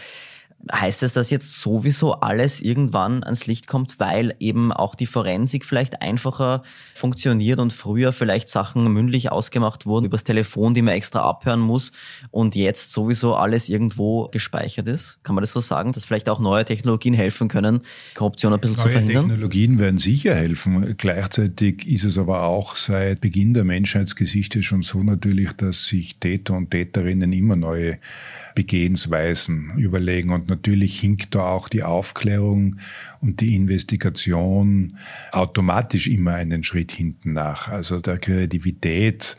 Heißt 0.71 1.03
es, 1.03 1.11
dass 1.11 1.29
jetzt 1.29 1.59
sowieso 1.61 2.13
alles 2.13 2.61
irgendwann 2.61 3.21
ans 3.23 3.47
Licht 3.47 3.67
kommt, 3.67 3.99
weil 3.99 4.33
eben 4.39 4.71
auch 4.71 4.95
die 4.95 5.05
Forensik 5.05 5.65
vielleicht 5.65 6.01
einfacher 6.01 6.63
funktioniert 6.95 7.59
und 7.59 7.73
früher 7.73 8.13
vielleicht 8.13 8.47
Sachen 8.47 8.91
mündlich 8.93 9.29
ausgemacht 9.29 9.85
wurden 9.85 10.05
übers 10.05 10.23
Telefon, 10.23 10.73
die 10.73 10.81
man 10.81 10.93
extra 10.93 11.19
abhören 11.19 11.59
muss 11.59 11.91
und 12.31 12.55
jetzt 12.55 12.93
sowieso 12.93 13.35
alles 13.35 13.67
irgendwo 13.67 14.29
gespeichert 14.29 14.87
ist? 14.87 15.19
Kann 15.23 15.35
man 15.35 15.41
das 15.41 15.51
so 15.51 15.59
sagen, 15.59 15.91
dass 15.91 16.05
vielleicht 16.05 16.29
auch 16.29 16.39
neue 16.39 16.63
Technologien 16.63 17.13
helfen 17.13 17.49
können, 17.49 17.81
Korruption 18.15 18.53
ein 18.53 18.59
bisschen 18.61 18.77
neue 18.77 18.85
zu 18.85 18.91
verhindern? 18.91 19.27
Technologien 19.27 19.79
werden 19.79 19.97
sicher 19.97 20.33
helfen. 20.33 20.95
Gleichzeitig 20.97 21.85
ist 21.87 22.05
es 22.05 22.17
aber 22.17 22.43
auch 22.43 22.77
seit 22.77 23.19
Beginn 23.19 23.53
der 23.53 23.65
Menschheitsgeschichte 23.65 24.63
schon 24.63 24.81
so 24.81 25.03
natürlich, 25.03 25.51
dass 25.53 25.87
sich 25.87 26.19
Täter 26.19 26.53
und 26.53 26.71
Täterinnen 26.71 27.33
immer 27.33 27.57
neue 27.57 27.97
Begehensweisen 28.55 29.77
überlegen. 29.77 30.31
Und 30.31 30.49
natürlich 30.49 30.99
hinkt 30.99 31.35
da 31.35 31.51
auch 31.51 31.69
die 31.69 31.83
Aufklärung 31.83 32.77
und 33.21 33.41
die 33.41 33.55
Investigation 33.55 34.97
automatisch 35.31 36.07
immer 36.07 36.35
einen 36.35 36.63
Schritt 36.63 36.91
hinten 36.91 37.33
nach. 37.33 37.67
Also 37.67 37.99
der 37.99 38.17
Kreativität 38.17 39.37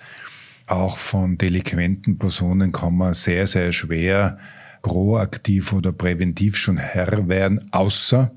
auch 0.66 0.96
von 0.96 1.36
delinquenten 1.36 2.18
Personen 2.18 2.72
kann 2.72 2.96
man 2.96 3.14
sehr, 3.14 3.46
sehr 3.46 3.72
schwer 3.72 4.38
proaktiv 4.82 5.72
oder 5.72 5.92
präventiv 5.92 6.56
schon 6.56 6.76
Herr 6.76 7.28
werden, 7.28 7.60
außer 7.72 8.30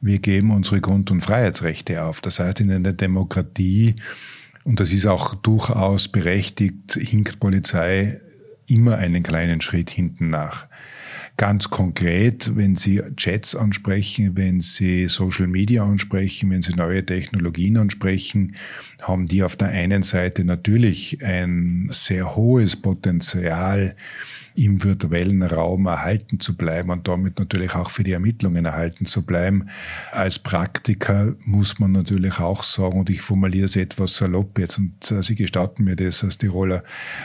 wir 0.00 0.18
geben 0.18 0.50
unsere 0.50 0.80
Grund- 0.80 1.10
und 1.10 1.22
Freiheitsrechte 1.22 2.04
auf. 2.04 2.20
Das 2.20 2.38
heißt, 2.38 2.60
in 2.60 2.70
einer 2.70 2.92
Demokratie, 2.92 3.96
und 4.64 4.80
das 4.80 4.92
ist 4.92 5.06
auch 5.06 5.34
durchaus 5.34 6.08
berechtigt, 6.08 6.94
hinkt 6.94 7.40
Polizei 7.40 8.20
immer 8.66 8.96
einen 8.96 9.22
kleinen 9.22 9.60
Schritt 9.60 9.90
hinten 9.90 10.30
nach. 10.30 10.66
Ganz 11.36 11.68
konkret, 11.68 12.52
wenn 12.54 12.76
Sie 12.76 13.02
Chats 13.16 13.56
ansprechen, 13.56 14.36
wenn 14.36 14.60
Sie 14.60 15.08
Social 15.08 15.48
Media 15.48 15.84
ansprechen, 15.84 16.50
wenn 16.50 16.62
Sie 16.62 16.74
neue 16.74 17.04
Technologien 17.04 17.76
ansprechen, 17.76 18.54
haben 19.02 19.26
die 19.26 19.42
auf 19.42 19.56
der 19.56 19.68
einen 19.68 20.04
Seite 20.04 20.44
natürlich 20.44 21.24
ein 21.24 21.88
sehr 21.90 22.36
hohes 22.36 22.76
Potenzial, 22.76 23.96
im 24.54 24.84
virtuellen 24.84 25.42
Raum 25.42 25.86
erhalten 25.86 26.38
zu 26.38 26.56
bleiben 26.56 26.90
und 26.90 27.08
damit 27.08 27.38
natürlich 27.38 27.74
auch 27.74 27.90
für 27.90 28.04
die 28.04 28.12
Ermittlungen 28.12 28.64
erhalten 28.64 29.04
zu 29.04 29.26
bleiben. 29.26 29.68
Als 30.12 30.38
Praktiker 30.38 31.34
muss 31.44 31.80
man 31.80 31.92
natürlich 31.92 32.38
auch 32.38 32.62
sagen, 32.62 33.00
und 33.00 33.10
ich 33.10 33.20
formuliere 33.20 33.64
es 33.64 33.74
etwas 33.74 34.16
salopp 34.16 34.58
jetzt, 34.58 34.78
und 34.78 35.10
äh, 35.10 35.22
Sie 35.22 35.34
gestatten 35.34 35.84
mir 35.84 35.96
das 35.96 36.22
als 36.22 36.38
Tiroler, 36.38 36.84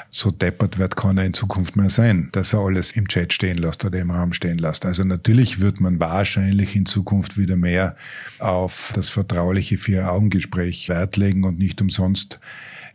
so 0.10 0.32
deppert 0.32 0.80
wird 0.80 0.96
kann 0.96 1.18
er 1.18 1.26
in 1.26 1.34
Zukunft 1.34 1.76
mehr 1.76 1.90
sein, 1.90 2.30
dass 2.32 2.54
er 2.54 2.62
alles 2.62 2.94
im 2.94 3.08
Chat 3.08 3.32
stehen 3.32 3.58
lässt 3.58 3.86
oder 3.86 4.00
im 4.00 4.10
Raum 4.10 4.34
stehen 4.34 4.58
lässt. 4.58 4.86
Also 4.86 5.04
natürlich 5.04 5.60
wird 5.60 5.80
man 5.80 6.00
wahrscheinlich 6.00 6.76
in 6.76 6.88
Zukunft 6.88 7.38
wieder 7.38 7.56
mehr 7.56 7.96
auf 8.40 8.92
das 8.96 9.10
vertrauliche 9.10 9.78
Vier-Augen-Gespräch 9.78 10.90
Wert 10.90 11.18
legen 11.18 11.44
und 11.44 11.60
nicht 11.60 11.82
umsonst 11.82 12.40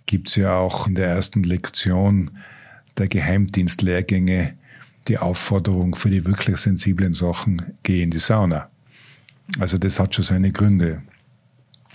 gibt 0.07 0.29
es 0.29 0.37
ja 0.37 0.57
auch 0.57 0.87
in 0.87 0.95
der 0.95 1.09
ersten 1.09 1.43
Lektion 1.45 2.33
der 2.99 3.09
Geheimdienstlehrgänge 3.09 4.55
die 5.09 5.19
Aufforderung 5.19 5.95
für 5.95 6.11
die 6.11 6.25
wirklich 6.25 6.57
sensiblen 6.59 7.15
Sachen, 7.15 7.75
geh 7.83 8.03
in 8.03 8.11
die 8.11 8.19
Sauna. 8.19 8.71
Also 9.59 9.77
das 9.79 10.01
hat 10.01 10.15
schon 10.15 10.25
seine 10.25 10.53
Gründe. 10.53 11.03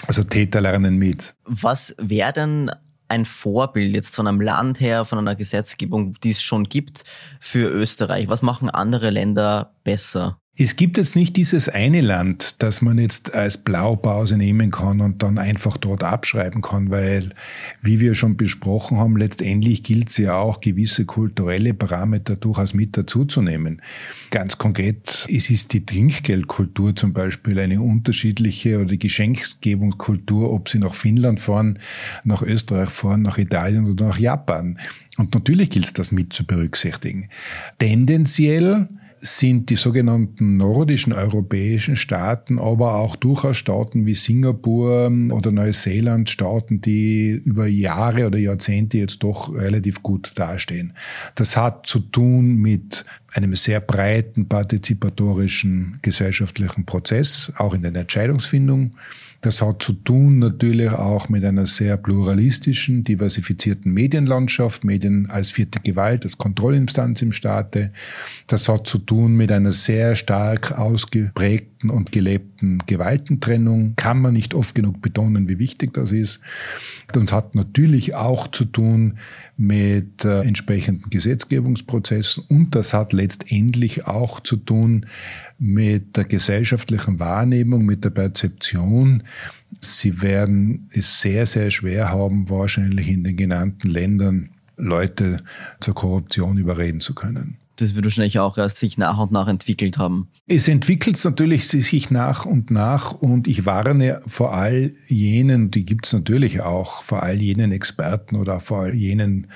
Also 0.08 0.24
Täter 0.24 0.62
lernen 0.62 0.98
mit. 0.98 1.34
Was 1.46 1.96
wäre 1.98 2.34
denn 2.34 2.72
ein 3.08 3.26
Vorbild 3.26 3.96
jetzt 3.96 4.16
von 4.16 4.28
einem 4.28 4.40
Land 4.40 4.80
her, 4.80 5.04
von 5.04 5.18
einer 5.18 5.36
Gesetzgebung, 5.36 6.14
die 6.22 6.30
es 6.30 6.42
schon 6.42 6.66
gibt 6.66 7.04
für 7.40 7.68
Österreich? 7.70 8.28
Was 8.28 8.44
machen 8.44 8.70
andere 8.70 9.10
Länder 9.10 9.74
besser? 9.84 10.40
Es 10.62 10.76
gibt 10.76 10.98
jetzt 10.98 11.15
nicht 11.15 11.38
dieses 11.38 11.69
eine 11.69 12.02
Land, 12.02 12.62
das 12.62 12.82
man 12.82 12.98
jetzt 12.98 13.34
als 13.34 13.56
Blaupause 13.56 14.36
nehmen 14.36 14.72
kann 14.72 15.00
und 15.00 15.24
dann 15.24 15.38
einfach 15.38 15.78
dort 15.78 16.04
abschreiben 16.04 16.62
kann, 16.62 16.89
weil, 16.89 17.30
wie 17.82 18.02
wir 18.02 18.13
schon 18.13 18.36
besprochen 18.36 18.98
haben, 18.98 19.15
letztendlich 19.15 19.84
gilt 19.84 20.10
es 20.10 20.17
ja 20.17 20.36
auch, 20.36 20.60
gewisse 20.60 21.06
kulturelle 21.06 21.74
Parameter 21.74 22.36
durchaus 22.36 22.74
mit 22.74 22.98
dazuzunehmen. 22.98 23.82
Ganz 24.32 24.58
konkret, 24.58 25.30
es 25.34 25.50
ist 25.50 25.72
die 25.72 25.86
Trinkgeldkultur 25.86 26.93
zum 26.93 27.13
Beispiel 27.13 27.58
eine 27.58 27.82
unterschiedliche 27.82 28.80
oder 28.80 28.89
die 28.89 29.00
Geschenkgebungskultur, 29.00 30.52
ob 30.52 30.67
sie 30.67 30.80
nach 30.80 30.93
Finnland 30.93 31.39
fahren, 31.39 31.80
nach 32.26 32.41
Österreich 32.41 32.89
fahren, 32.89 33.22
nach 33.22 33.38
Italien 33.38 33.89
oder 33.89 34.08
nach 34.08 34.19
Japan. 34.19 34.78
Und 35.17 35.34
natürlich 35.34 35.69
gilt 35.69 35.86
es, 35.86 35.93
das 35.93 36.12
mit 36.12 36.34
zu 36.34 36.45
berücksichtigen. 36.45 37.30
Tendenziell 37.78 38.89
sind 39.22 39.70
die 39.70 39.76
sogenannten 39.76 40.58
nordischen 40.58 41.14
europäischen 41.14 41.96
Staaten, 41.96 42.60
aber 42.60 42.96
auch 42.96 43.16
durchaus 43.16 43.58
Staaten 43.58 44.06
wie 44.06 44.14
Singapur 44.14 45.12
oder 45.32 45.52
Neuseeland, 45.52 46.30
Staaten, 46.30 46.82
die 46.82 47.32
über 47.32 47.68
Jahre 47.68 48.28
oder 48.28 48.38
Jahrzehnte 48.38 48.98
jetzt 48.98 49.24
doch 49.24 49.54
relativ 49.54 50.04
gut 50.04 50.32
dastehen. 50.36 50.94
Das 51.36 51.58
hat 51.58 51.86
zu 51.86 52.00
tun 52.00 52.56
mit 52.56 53.06
einem 53.34 53.56
sehr 53.56 53.80
breiten 53.80 54.48
partizipatorischen 54.48 56.00
gesellschaftlichen 56.02 56.86
Prozess, 56.86 57.52
auch 57.58 57.74
in 57.74 57.82
der 57.82 57.96
Entscheidungsfindung. 57.96 58.96
Das 59.41 59.62
hat 59.62 59.82
zu 59.82 59.93
tun 59.93 60.39
natürlich 60.39 60.91
auch 60.91 61.30
mit 61.30 61.45
einer 61.45 61.65
sehr 61.65 61.95
pluralistischen, 61.95 63.06
diversifizierten 63.06 63.93
Medienlandschaft, 63.93 64.84
Medien 64.84 65.30
als 65.30 65.52
vierte 65.52 65.80
Gewalt, 65.80 66.25
als 66.25 66.38
Kontrollinstanz 66.38 67.21
im 67.21 67.32
Staate. 67.32 67.91
Das 68.47 68.67
hat 68.67 68.86
zu 68.86 68.97
tun 68.97 69.36
mit 69.36 69.52
einer 69.52 69.71
sehr 69.71 70.15
stark 70.15 70.78
ausgeprägten 70.78 71.69
und 71.84 72.12
gelebten 72.12 72.80
Gewaltentrennung. 72.86 73.94
Kann 73.96 74.22
man 74.22 74.34
nicht 74.34 74.54
oft 74.54 74.76
genug 74.76 75.02
betonen, 75.02 75.48
wie 75.48 75.60
wichtig 75.60 75.94
das 75.94 76.12
ist. 76.12 76.42
Und 77.15 77.32
hat 77.32 77.56
natürlich 77.56 78.15
auch 78.15 78.48
zu 78.48 78.65
tun 78.65 79.18
mit 79.56 80.26
äh, 80.26 80.42
entsprechenden 80.42 81.10
Gesetzgebungsprozessen. 81.10 82.44
Und 82.50 82.76
das 82.76 82.94
hat 82.94 83.13
letztendlich 83.13 84.08
auch 84.08 84.42
zu 84.42 84.58
tun 84.58 85.06
mit 85.58 86.18
der 86.18 86.26
gesellschaftlichen 86.26 87.20
Wahrnehmung, 87.20 87.86
mit 87.86 88.04
der 88.04 88.10
Perzeption. 88.10 89.24
Sie 89.80 90.22
werden 90.22 90.89
es 90.94 91.22
sehr, 91.22 91.46
sehr 91.46 91.72
schwer 91.72 92.10
haben, 92.10 92.50
wahrscheinlich 92.50 93.08
in 93.08 93.24
den 93.24 93.38
genannten 93.38 93.89
Ländern 93.89 94.50
Leute 94.76 95.44
zur 95.80 95.96
Korruption 95.96 96.58
überreden 96.58 97.02
zu 97.02 97.13
können 97.13 97.58
das 97.82 97.96
wird 97.96 98.06
wahrscheinlich 98.06 98.39
auch 98.39 98.58
erst 98.58 98.78
sich 98.78 98.98
nach 98.98 99.18
und 99.18 99.32
nach 99.32 99.48
entwickelt 99.48 99.98
haben. 99.98 100.30
Es 100.48 100.68
entwickelt 100.68 101.24
natürlich 101.24 101.68
sich 101.68 102.12
nach 102.12 102.46
und 102.46 102.72
nach 102.72 103.13
und 103.13 103.48
ich 103.48 103.65
warne 103.65 104.22
vor 104.28 104.54
all 104.54 104.92
jenen, 105.08 105.72
die 105.72 105.86
gibt 105.86 106.06
es 106.06 106.13
natürlich 106.13 106.62
auch, 106.62 107.04
vor 107.04 107.24
all 107.24 107.42
jenen 107.42 107.72
Experten 107.72 108.36
oder 108.36 108.60
vor 108.60 108.84
all 108.84 108.94
jenen 108.94 109.48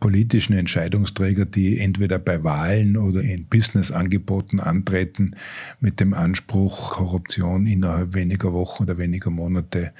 politischen 0.00 0.54
Entscheidungsträger, 0.54 1.44
die 1.44 1.78
entweder 1.78 2.18
bei 2.18 2.42
Wahlen 2.42 2.96
oder 2.96 3.20
in 3.20 3.46
Businessangeboten 3.46 4.60
antreten 4.60 5.36
mit 5.80 6.00
dem 6.00 6.14
Anspruch, 6.14 6.92
Korruption 6.92 7.66
innerhalb 7.66 8.14
weniger 8.14 8.52
Wochen 8.52 8.84
oder 8.84 8.98
weniger 8.98 9.30
Monate 9.30 9.92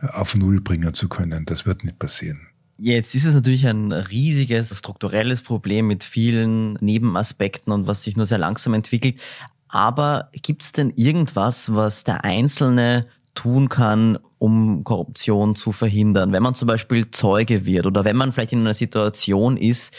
auf 0.00 0.34
Null 0.34 0.60
bringen 0.60 0.94
zu 0.94 1.08
können. 1.08 1.44
Das 1.44 1.66
wird 1.66 1.84
nicht 1.84 1.98
passieren. 1.98 2.47
Jetzt 2.80 3.14
ist 3.16 3.24
es 3.24 3.34
natürlich 3.34 3.66
ein 3.66 3.90
riesiges 3.90 4.78
strukturelles 4.78 5.42
Problem 5.42 5.88
mit 5.88 6.04
vielen 6.04 6.74
Nebenaspekten 6.74 7.72
und 7.72 7.88
was 7.88 8.04
sich 8.04 8.16
nur 8.16 8.26
sehr 8.26 8.38
langsam 8.38 8.74
entwickelt. 8.74 9.20
Aber 9.68 10.30
gibt 10.32 10.62
es 10.62 10.72
denn 10.72 10.90
irgendwas, 10.94 11.74
was 11.74 12.04
der 12.04 12.24
Einzelne 12.24 13.06
tun 13.38 13.68
kann, 13.68 14.18
um 14.38 14.82
Korruption 14.82 15.54
zu 15.54 15.70
verhindern? 15.70 16.32
Wenn 16.32 16.42
man 16.42 16.56
zum 16.56 16.66
Beispiel 16.66 17.08
Zeuge 17.12 17.66
wird 17.66 17.86
oder 17.86 18.04
wenn 18.04 18.16
man 18.16 18.32
vielleicht 18.32 18.52
in 18.52 18.62
einer 18.62 18.74
Situation 18.74 19.56
ist, 19.56 19.94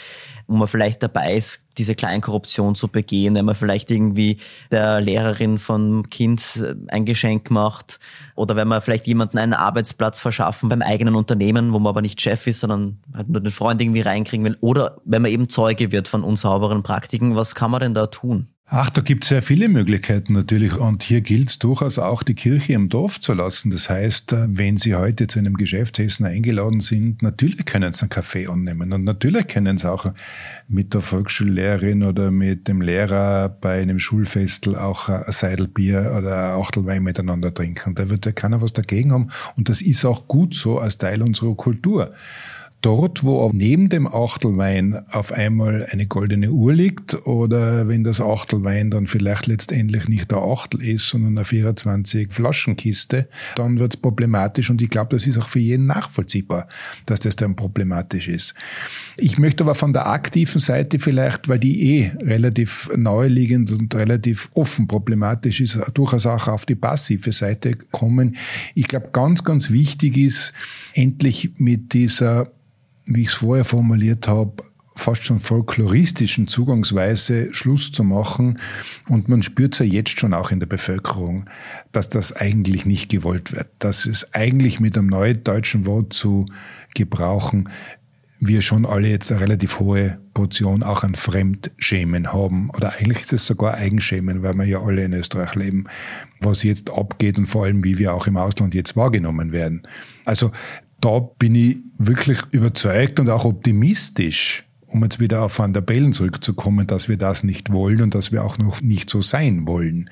wo 0.46 0.56
man 0.56 0.68
vielleicht 0.68 1.02
dabei 1.02 1.36
ist, 1.36 1.64
diese 1.78 1.94
Kleinkorruption 1.94 2.74
zu 2.74 2.88
begehen, 2.88 3.34
wenn 3.34 3.46
man 3.46 3.54
vielleicht 3.54 3.90
irgendwie 3.90 4.36
der 4.70 5.00
Lehrerin 5.00 5.56
von 5.56 6.10
Kind 6.10 6.62
ein 6.88 7.06
Geschenk 7.06 7.50
macht 7.50 7.98
oder 8.34 8.56
wenn 8.56 8.68
man 8.68 8.82
vielleicht 8.82 9.06
jemanden 9.06 9.38
einen 9.38 9.54
Arbeitsplatz 9.54 10.20
verschaffen 10.20 10.68
beim 10.68 10.82
eigenen 10.82 11.14
Unternehmen, 11.14 11.72
wo 11.72 11.78
man 11.78 11.88
aber 11.88 12.02
nicht 12.02 12.20
Chef 12.20 12.46
ist, 12.46 12.60
sondern 12.60 12.98
halt 13.14 13.30
nur 13.30 13.40
den 13.40 13.52
Freund 13.52 13.80
irgendwie 13.80 14.02
reinkriegen 14.02 14.44
will 14.44 14.58
oder 14.60 14.98
wenn 15.06 15.22
man 15.22 15.30
eben 15.30 15.48
Zeuge 15.48 15.92
wird 15.92 16.08
von 16.08 16.24
unsauberen 16.24 16.82
Praktiken, 16.82 17.36
was 17.36 17.54
kann 17.54 17.70
man 17.70 17.80
denn 17.80 17.94
da 17.94 18.06
tun? 18.06 18.48
Ach, 18.72 18.88
da 18.88 19.00
gibt 19.00 19.24
es 19.24 19.30
sehr 19.30 19.42
viele 19.42 19.68
Möglichkeiten 19.68 20.32
natürlich. 20.32 20.76
Und 20.76 21.02
hier 21.02 21.22
gilt 21.22 21.48
es 21.48 21.58
durchaus 21.58 21.98
auch, 21.98 22.22
die 22.22 22.34
Kirche 22.34 22.74
im 22.74 22.88
Dorf 22.88 23.20
zu 23.20 23.32
lassen. 23.32 23.72
Das 23.72 23.90
heißt, 23.90 24.32
äh, 24.32 24.46
wenn 24.46 24.76
Sie 24.76 24.94
heute 24.94 25.26
zu 25.26 25.40
einem 25.40 25.56
Geschäftsessen 25.56 26.24
eingeladen 26.24 26.78
sind, 26.78 27.20
natürlich 27.20 27.64
können 27.64 27.92
Sie 27.92 28.02
einen 28.02 28.10
Kaffee 28.10 28.46
annehmen. 28.46 28.92
Und 28.92 29.02
natürlich 29.02 29.48
können 29.48 29.76
Sie 29.76 29.90
auch 29.90 30.12
mit 30.68 30.94
der 30.94 31.00
Volksschullehrerin 31.00 32.04
oder 32.04 32.30
mit 32.30 32.68
dem 32.68 32.80
Lehrer 32.80 33.48
bei 33.48 33.82
einem 33.82 33.98
Schulfestel 33.98 34.76
auch 34.76 35.08
ein 35.08 35.24
Seidelbier 35.26 36.14
oder 36.16 36.54
ein 36.54 36.60
Achtelwein 36.60 37.02
miteinander 37.02 37.52
trinken. 37.52 37.96
Da 37.96 38.08
wird 38.08 38.24
ja 38.24 38.30
keiner 38.30 38.62
was 38.62 38.72
dagegen 38.72 39.10
haben. 39.10 39.30
Und 39.56 39.68
das 39.68 39.82
ist 39.82 40.04
auch 40.04 40.28
gut 40.28 40.54
so 40.54 40.78
als 40.78 40.96
Teil 40.96 41.22
unserer 41.22 41.56
Kultur. 41.56 42.10
Dort, 42.82 43.24
wo 43.24 43.50
neben 43.52 43.90
dem 43.90 44.06
Achtelwein 44.06 45.04
auf 45.10 45.32
einmal 45.32 45.86
eine 45.90 46.06
goldene 46.06 46.50
Uhr 46.50 46.72
liegt 46.72 47.26
oder 47.26 47.88
wenn 47.88 48.04
das 48.04 48.22
Achtelwein 48.22 48.90
dann 48.90 49.06
vielleicht 49.06 49.46
letztendlich 49.46 50.08
nicht 50.08 50.30
der 50.30 50.38
Achtel 50.38 50.82
ist, 50.82 51.10
sondern 51.10 51.36
eine 51.36 51.44
24 51.44 52.32
Flaschenkiste, 52.32 53.28
dann 53.56 53.78
wird 53.78 53.94
es 53.94 54.00
problematisch 54.00 54.70
und 54.70 54.80
ich 54.80 54.88
glaube, 54.88 55.14
das 55.14 55.26
ist 55.26 55.36
auch 55.36 55.46
für 55.46 55.58
jeden 55.58 55.84
nachvollziehbar, 55.84 56.68
dass 57.04 57.20
das 57.20 57.36
dann 57.36 57.54
problematisch 57.54 58.28
ist. 58.28 58.54
Ich 59.18 59.38
möchte 59.38 59.64
aber 59.64 59.74
von 59.74 59.92
der 59.92 60.06
aktiven 60.06 60.58
Seite 60.58 60.98
vielleicht, 60.98 61.50
weil 61.50 61.58
die 61.58 61.98
eh 61.98 62.12
relativ 62.22 62.88
naheliegend 62.96 63.72
und 63.72 63.94
relativ 63.94 64.48
offen 64.54 64.88
problematisch 64.88 65.60
ist, 65.60 65.78
durchaus 65.92 66.24
auch 66.24 66.48
auf 66.48 66.64
die 66.64 66.76
passive 66.76 67.32
Seite 67.32 67.76
kommen. 67.90 68.36
Ich 68.74 68.88
glaube, 68.88 69.10
ganz, 69.12 69.44
ganz 69.44 69.70
wichtig 69.70 70.16
ist, 70.16 70.54
endlich 70.94 71.50
mit 71.58 71.92
dieser 71.92 72.50
wie 73.04 73.22
ich 73.22 73.28
es 73.28 73.34
vorher 73.34 73.64
formuliert 73.64 74.28
habe, 74.28 74.62
fast 74.96 75.24
schon 75.24 75.38
folkloristischen 75.38 76.46
Zugangsweise 76.46 77.52
Schluss 77.52 77.90
zu 77.90 78.04
machen. 78.04 78.60
Und 79.08 79.28
man 79.28 79.42
spürt 79.42 79.74
es 79.74 79.80
ja 79.80 79.86
jetzt 79.86 80.20
schon 80.20 80.34
auch 80.34 80.50
in 80.50 80.60
der 80.60 80.66
Bevölkerung, 80.66 81.44
dass 81.92 82.08
das 82.08 82.34
eigentlich 82.34 82.86
nicht 82.86 83.10
gewollt 83.10 83.52
wird. 83.52 83.68
Dass 83.78 84.06
es 84.06 84.34
eigentlich 84.34 84.78
mit 84.78 84.96
einem 84.96 85.08
neuen 85.08 85.42
deutschen 85.42 85.86
Wort 85.86 86.12
zu 86.12 86.46
gebrauchen, 86.94 87.68
wir 88.42 88.62
schon 88.62 88.86
alle 88.86 89.08
jetzt 89.08 89.30
eine 89.30 89.42
relativ 89.42 89.80
hohe 89.80 90.18
Portion 90.32 90.82
auch 90.82 91.02
an 91.02 91.14
Fremdschämen 91.14 92.32
haben. 92.32 92.70
Oder 92.70 92.94
eigentlich 92.94 93.20
ist 93.22 93.34
es 93.34 93.46
sogar 93.46 93.74
Eigenschämen, 93.74 94.42
weil 94.42 94.54
wir 94.54 94.64
ja 94.64 94.82
alle 94.82 95.04
in 95.04 95.12
Österreich 95.12 95.54
leben, 95.54 95.84
was 96.40 96.62
jetzt 96.62 96.90
abgeht 96.90 97.38
und 97.38 97.44
vor 97.44 97.64
allem, 97.64 97.84
wie 97.84 97.98
wir 97.98 98.14
auch 98.14 98.26
im 98.26 98.38
Ausland 98.38 98.74
jetzt 98.74 98.96
wahrgenommen 98.96 99.52
werden. 99.52 99.82
Also 100.24 100.52
da 101.00 101.20
bin 101.38 101.54
ich 101.54 101.78
wirklich 101.98 102.38
überzeugt 102.52 103.20
und 103.20 103.28
auch 103.28 103.44
optimistisch, 103.44 104.64
um 104.86 105.02
jetzt 105.02 105.20
wieder 105.20 105.42
auf 105.42 105.58
Van 105.58 105.72
der 105.72 105.80
Bellen 105.80 106.12
zurückzukommen, 106.12 106.86
dass 106.86 107.08
wir 107.08 107.16
das 107.16 107.44
nicht 107.44 107.72
wollen 107.72 108.02
und 108.02 108.14
dass 108.14 108.32
wir 108.32 108.44
auch 108.44 108.58
noch 108.58 108.80
nicht 108.80 109.08
so 109.08 109.22
sein 109.22 109.66
wollen. 109.66 110.10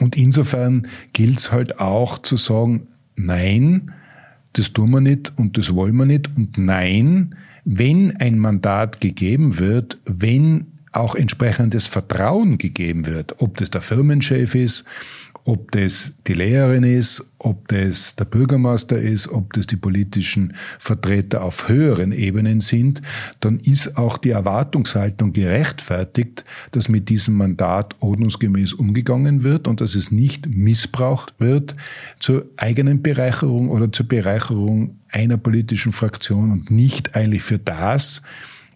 Und 0.00 0.16
insofern 0.16 0.88
gilt 1.12 1.38
es 1.38 1.52
halt 1.52 1.78
auch 1.80 2.18
zu 2.18 2.36
sagen, 2.36 2.88
nein, 3.14 3.92
das 4.52 4.72
tun 4.72 4.90
wir 4.90 5.00
nicht 5.00 5.32
und 5.36 5.58
das 5.58 5.74
wollen 5.74 5.96
wir 5.96 6.06
nicht 6.06 6.30
und 6.36 6.58
nein, 6.58 7.34
wenn 7.64 8.16
ein 8.16 8.38
Mandat 8.38 9.00
gegeben 9.00 9.58
wird, 9.58 9.98
wenn 10.04 10.66
auch 10.92 11.14
entsprechendes 11.14 11.86
Vertrauen 11.86 12.58
gegeben 12.58 13.06
wird, 13.06 13.40
ob 13.40 13.58
das 13.58 13.70
der 13.70 13.82
Firmenchef 13.82 14.54
ist, 14.54 14.84
ob 15.46 15.70
das 15.70 16.10
die 16.26 16.34
Lehrerin 16.34 16.82
ist, 16.82 17.24
ob 17.38 17.68
das 17.68 18.16
der 18.16 18.24
Bürgermeister 18.24 19.00
ist, 19.00 19.28
ob 19.28 19.52
das 19.52 19.68
die 19.68 19.76
politischen 19.76 20.54
Vertreter 20.80 21.44
auf 21.44 21.68
höheren 21.68 22.10
Ebenen 22.10 22.58
sind, 22.58 23.00
dann 23.38 23.60
ist 23.60 23.96
auch 23.96 24.18
die 24.18 24.30
Erwartungshaltung 24.30 25.32
gerechtfertigt, 25.32 26.44
dass 26.72 26.88
mit 26.88 27.08
diesem 27.08 27.36
Mandat 27.36 27.94
ordnungsgemäß 28.00 28.72
umgegangen 28.72 29.44
wird 29.44 29.68
und 29.68 29.80
dass 29.80 29.94
es 29.94 30.10
nicht 30.10 30.48
missbraucht 30.48 31.34
wird 31.38 31.76
zur 32.18 32.46
eigenen 32.56 33.02
Bereicherung 33.02 33.70
oder 33.70 33.92
zur 33.92 34.08
Bereicherung 34.08 34.96
einer 35.12 35.36
politischen 35.36 35.92
Fraktion 35.92 36.50
und 36.50 36.72
nicht 36.72 37.14
eigentlich 37.14 37.42
für 37.42 37.60
das, 37.60 38.22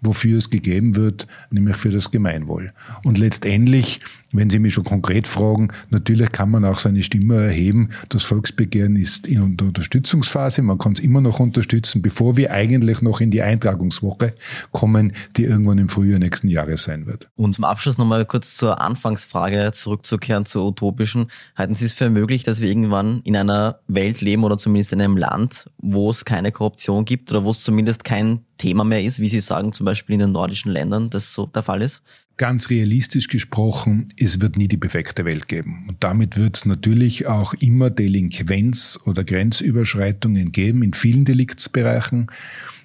wofür 0.00 0.38
es 0.38 0.50
gegeben 0.50 0.96
wird, 0.96 1.26
nämlich 1.50 1.76
für 1.76 1.90
das 1.90 2.10
Gemeinwohl. 2.10 2.72
Und 3.04 3.18
letztendlich 3.18 4.00
wenn 4.32 4.50
Sie 4.50 4.58
mich 4.58 4.74
schon 4.74 4.84
konkret 4.84 5.26
fragen, 5.26 5.68
natürlich 5.90 6.32
kann 6.32 6.50
man 6.50 6.64
auch 6.64 6.78
seine 6.78 7.02
Stimme 7.02 7.36
erheben. 7.36 7.90
Das 8.08 8.22
Volksbegehren 8.22 8.96
ist 8.96 9.26
in 9.26 9.56
der 9.56 9.66
Unterstützungsphase. 9.66 10.62
Man 10.62 10.78
kann 10.78 10.92
es 10.92 11.00
immer 11.00 11.20
noch 11.20 11.40
unterstützen, 11.40 12.02
bevor 12.02 12.36
wir 12.36 12.52
eigentlich 12.52 13.02
noch 13.02 13.20
in 13.20 13.30
die 13.30 13.42
Eintragungswoche 13.42 14.34
kommen, 14.72 15.12
die 15.36 15.44
irgendwann 15.44 15.78
im 15.78 15.88
Frühjahr 15.88 16.18
nächsten 16.18 16.48
Jahres 16.48 16.84
sein 16.84 17.06
wird. 17.06 17.28
Und 17.36 17.54
zum 17.54 17.64
Abschluss 17.64 17.98
nochmal 17.98 18.24
kurz 18.24 18.56
zur 18.56 18.80
Anfangsfrage 18.80 19.72
zurückzukehren, 19.72 20.46
zur 20.46 20.66
utopischen. 20.66 21.30
Halten 21.56 21.74
Sie 21.74 21.86
es 21.86 21.92
für 21.92 22.10
möglich, 22.10 22.44
dass 22.44 22.60
wir 22.60 22.68
irgendwann 22.68 23.20
in 23.24 23.36
einer 23.36 23.80
Welt 23.88 24.20
leben 24.20 24.44
oder 24.44 24.58
zumindest 24.58 24.92
in 24.92 25.00
einem 25.00 25.16
Land, 25.16 25.68
wo 25.78 26.10
es 26.10 26.24
keine 26.24 26.52
Korruption 26.52 27.04
gibt 27.04 27.30
oder 27.30 27.44
wo 27.44 27.50
es 27.50 27.60
zumindest 27.60 28.04
kein 28.04 28.44
Thema 28.58 28.84
mehr 28.84 29.02
ist, 29.02 29.20
wie 29.20 29.28
Sie 29.28 29.40
sagen, 29.40 29.72
zum 29.72 29.86
Beispiel 29.86 30.14
in 30.14 30.20
den 30.20 30.32
nordischen 30.32 30.70
Ländern, 30.70 31.10
das 31.10 31.32
so 31.32 31.46
der 31.46 31.62
Fall 31.62 31.82
ist? 31.82 32.02
Ganz 32.36 32.70
realistisch 32.70 33.28
gesprochen, 33.28 34.08
es 34.16 34.40
wird 34.40 34.56
nie 34.56 34.68
die 34.68 34.78
perfekte 34.78 35.24
Welt 35.24 35.46
geben. 35.46 35.84
Und 35.88 36.02
damit 36.02 36.38
wird 36.38 36.56
es 36.56 36.64
natürlich 36.64 37.26
auch 37.26 37.54
immer 37.54 37.90
Delinquenz 37.90 38.98
oder 39.04 39.24
Grenzüberschreitungen 39.24 40.50
geben 40.50 40.82
in 40.82 40.94
vielen 40.94 41.24
Deliktsbereichen. 41.24 42.30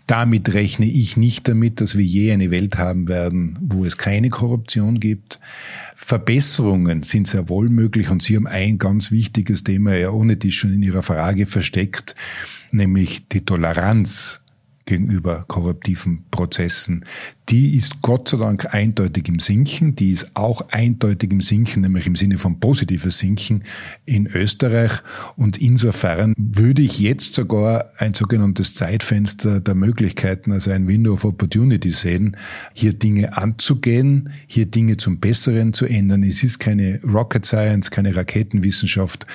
Damit 0.07 0.53
rechne 0.53 0.85
ich 0.85 1.17
nicht 1.17 1.47
damit, 1.47 1.81
dass 1.81 1.97
wir 1.97 2.05
je 2.05 2.31
eine 2.31 2.51
Welt 2.51 2.77
haben 2.77 3.07
werden, 3.07 3.57
wo 3.59 3.85
es 3.85 3.97
keine 3.97 4.29
Korruption 4.29 4.99
gibt. 4.99 5.39
Verbesserungen 5.95 7.01
sind 7.01 7.27
sehr 7.27 7.49
wohl 7.49 7.69
möglich 7.69 8.09
und 8.09 8.21
Sie 8.21 8.35
haben 8.35 8.45
ein 8.45 8.77
ganz 8.77 9.09
wichtiges 9.09 9.63
Thema 9.63 9.95
ja 9.95 10.11
ohne 10.11 10.37
die 10.37 10.51
schon 10.51 10.73
in 10.73 10.83
Ihrer 10.83 11.01
Frage 11.01 11.47
versteckt, 11.47 12.15
nämlich 12.71 13.27
die 13.29 13.45
Toleranz 13.45 14.44
gegenüber 14.85 15.45
korruptiven 15.47 16.25
Prozessen, 16.31 17.05
die 17.49 17.75
ist 17.75 18.01
Gott 18.01 18.29
sei 18.29 18.37
Dank 18.37 18.73
eindeutig 18.73 19.27
im 19.27 19.39
Sinken. 19.39 19.95
Die 19.95 20.11
ist 20.11 20.35
auch 20.35 20.69
eindeutig 20.69 21.31
im 21.31 21.41
Sinken, 21.41 21.81
nämlich 21.81 22.07
im 22.07 22.15
Sinne 22.15 22.39
von 22.39 22.59
positives 22.59 23.19
Sinken 23.19 23.63
in 24.05 24.25
Österreich. 24.25 24.91
Und 25.35 25.57
insofern 25.59 26.33
würde 26.37 26.81
ich 26.81 26.99
jetzt 26.99 27.35
sogar 27.35 27.91
ein 27.97 28.15
sogenanntes 28.15 28.73
Zeitfenster 28.73 29.59
der 29.59 29.75
Möglichkeiten, 29.75 30.51
also 30.51 30.71
ein 30.71 30.87
Window 30.87 31.13
of 31.13 31.25
Opportunity 31.25 31.91
sehen, 31.91 32.35
hier 32.73 32.93
Dinge 32.93 33.37
anzugehen, 33.37 34.31
hier 34.47 34.65
Dinge 34.65 34.97
zum 34.97 35.19
Besseren 35.19 35.73
zu 35.73 35.85
ändern. 35.85 36.23
Es 36.23 36.41
ist 36.41 36.57
keine 36.57 36.99
Rocket 37.03 37.45
Science, 37.45 37.91
keine 37.91 38.15
Raketenwissenschaft. 38.15 39.27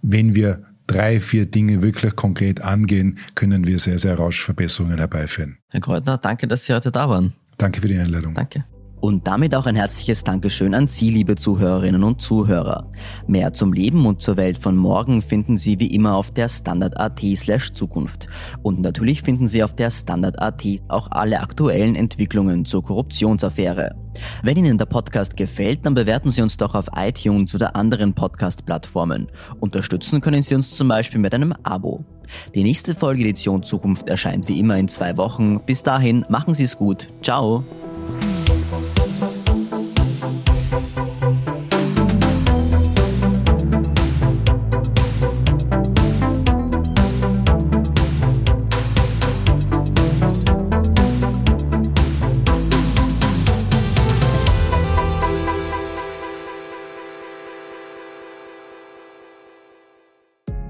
Wenn 0.00 0.34
wir 0.34 0.62
drei, 0.88 1.20
vier 1.20 1.46
Dinge 1.46 1.82
wirklich 1.82 2.16
konkret 2.16 2.60
angehen, 2.60 3.18
können 3.36 3.66
wir 3.66 3.78
sehr, 3.78 4.00
sehr 4.00 4.18
rasch 4.18 4.42
Verbesserungen 4.42 4.98
herbeiführen. 4.98 5.58
Herr 5.68 5.80
Kreutner, 5.80 6.18
danke, 6.18 6.48
dass 6.48 6.64
Sie 6.64 6.74
heute 6.74 6.90
da 6.90 7.08
waren. 7.08 7.34
Danke 7.56 7.80
für 7.80 7.88
die 7.88 7.98
Einladung. 7.98 8.34
Danke. 8.34 8.64
Und 9.00 9.26
damit 9.26 9.54
auch 9.54 9.66
ein 9.66 9.76
herzliches 9.76 10.24
Dankeschön 10.24 10.74
an 10.74 10.88
Sie, 10.88 11.10
liebe 11.10 11.36
Zuhörerinnen 11.36 12.02
und 12.02 12.20
Zuhörer. 12.20 12.90
Mehr 13.26 13.52
zum 13.52 13.72
Leben 13.72 14.06
und 14.06 14.20
zur 14.20 14.36
Welt 14.36 14.58
von 14.58 14.76
morgen 14.76 15.22
finden 15.22 15.56
Sie 15.56 15.78
wie 15.78 15.94
immer 15.94 16.16
auf 16.16 16.32
der 16.32 16.48
Standard.at 16.48 17.20
slash 17.36 17.72
Zukunft. 17.74 18.26
Und 18.62 18.80
natürlich 18.80 19.22
finden 19.22 19.46
Sie 19.46 19.62
auf 19.62 19.74
der 19.74 19.90
Standard.at 19.90 20.64
auch 20.88 21.10
alle 21.10 21.40
aktuellen 21.40 21.94
Entwicklungen 21.94 22.64
zur 22.64 22.82
Korruptionsaffäre. 22.82 23.94
Wenn 24.42 24.56
Ihnen 24.56 24.78
der 24.78 24.86
Podcast 24.86 25.36
gefällt, 25.36 25.86
dann 25.86 25.94
bewerten 25.94 26.30
Sie 26.30 26.42
uns 26.42 26.56
doch 26.56 26.74
auf 26.74 26.86
iTunes 26.96 27.54
oder 27.54 27.76
anderen 27.76 28.14
Podcast-Plattformen. 28.14 29.28
Unterstützen 29.60 30.20
können 30.20 30.42
Sie 30.42 30.54
uns 30.54 30.72
zum 30.72 30.88
Beispiel 30.88 31.20
mit 31.20 31.34
einem 31.34 31.54
Abo. 31.62 32.04
Die 32.54 32.64
nächste 32.64 32.94
Folge 32.94 33.22
Edition 33.22 33.62
Zukunft 33.62 34.08
erscheint 34.08 34.48
wie 34.48 34.58
immer 34.58 34.76
in 34.76 34.88
zwei 34.88 35.16
Wochen. 35.16 35.60
Bis 35.60 35.82
dahin, 35.82 36.26
machen 36.28 36.54
Sie 36.54 36.64
es 36.64 36.76
gut. 36.76 37.08
Ciao. 37.22 37.64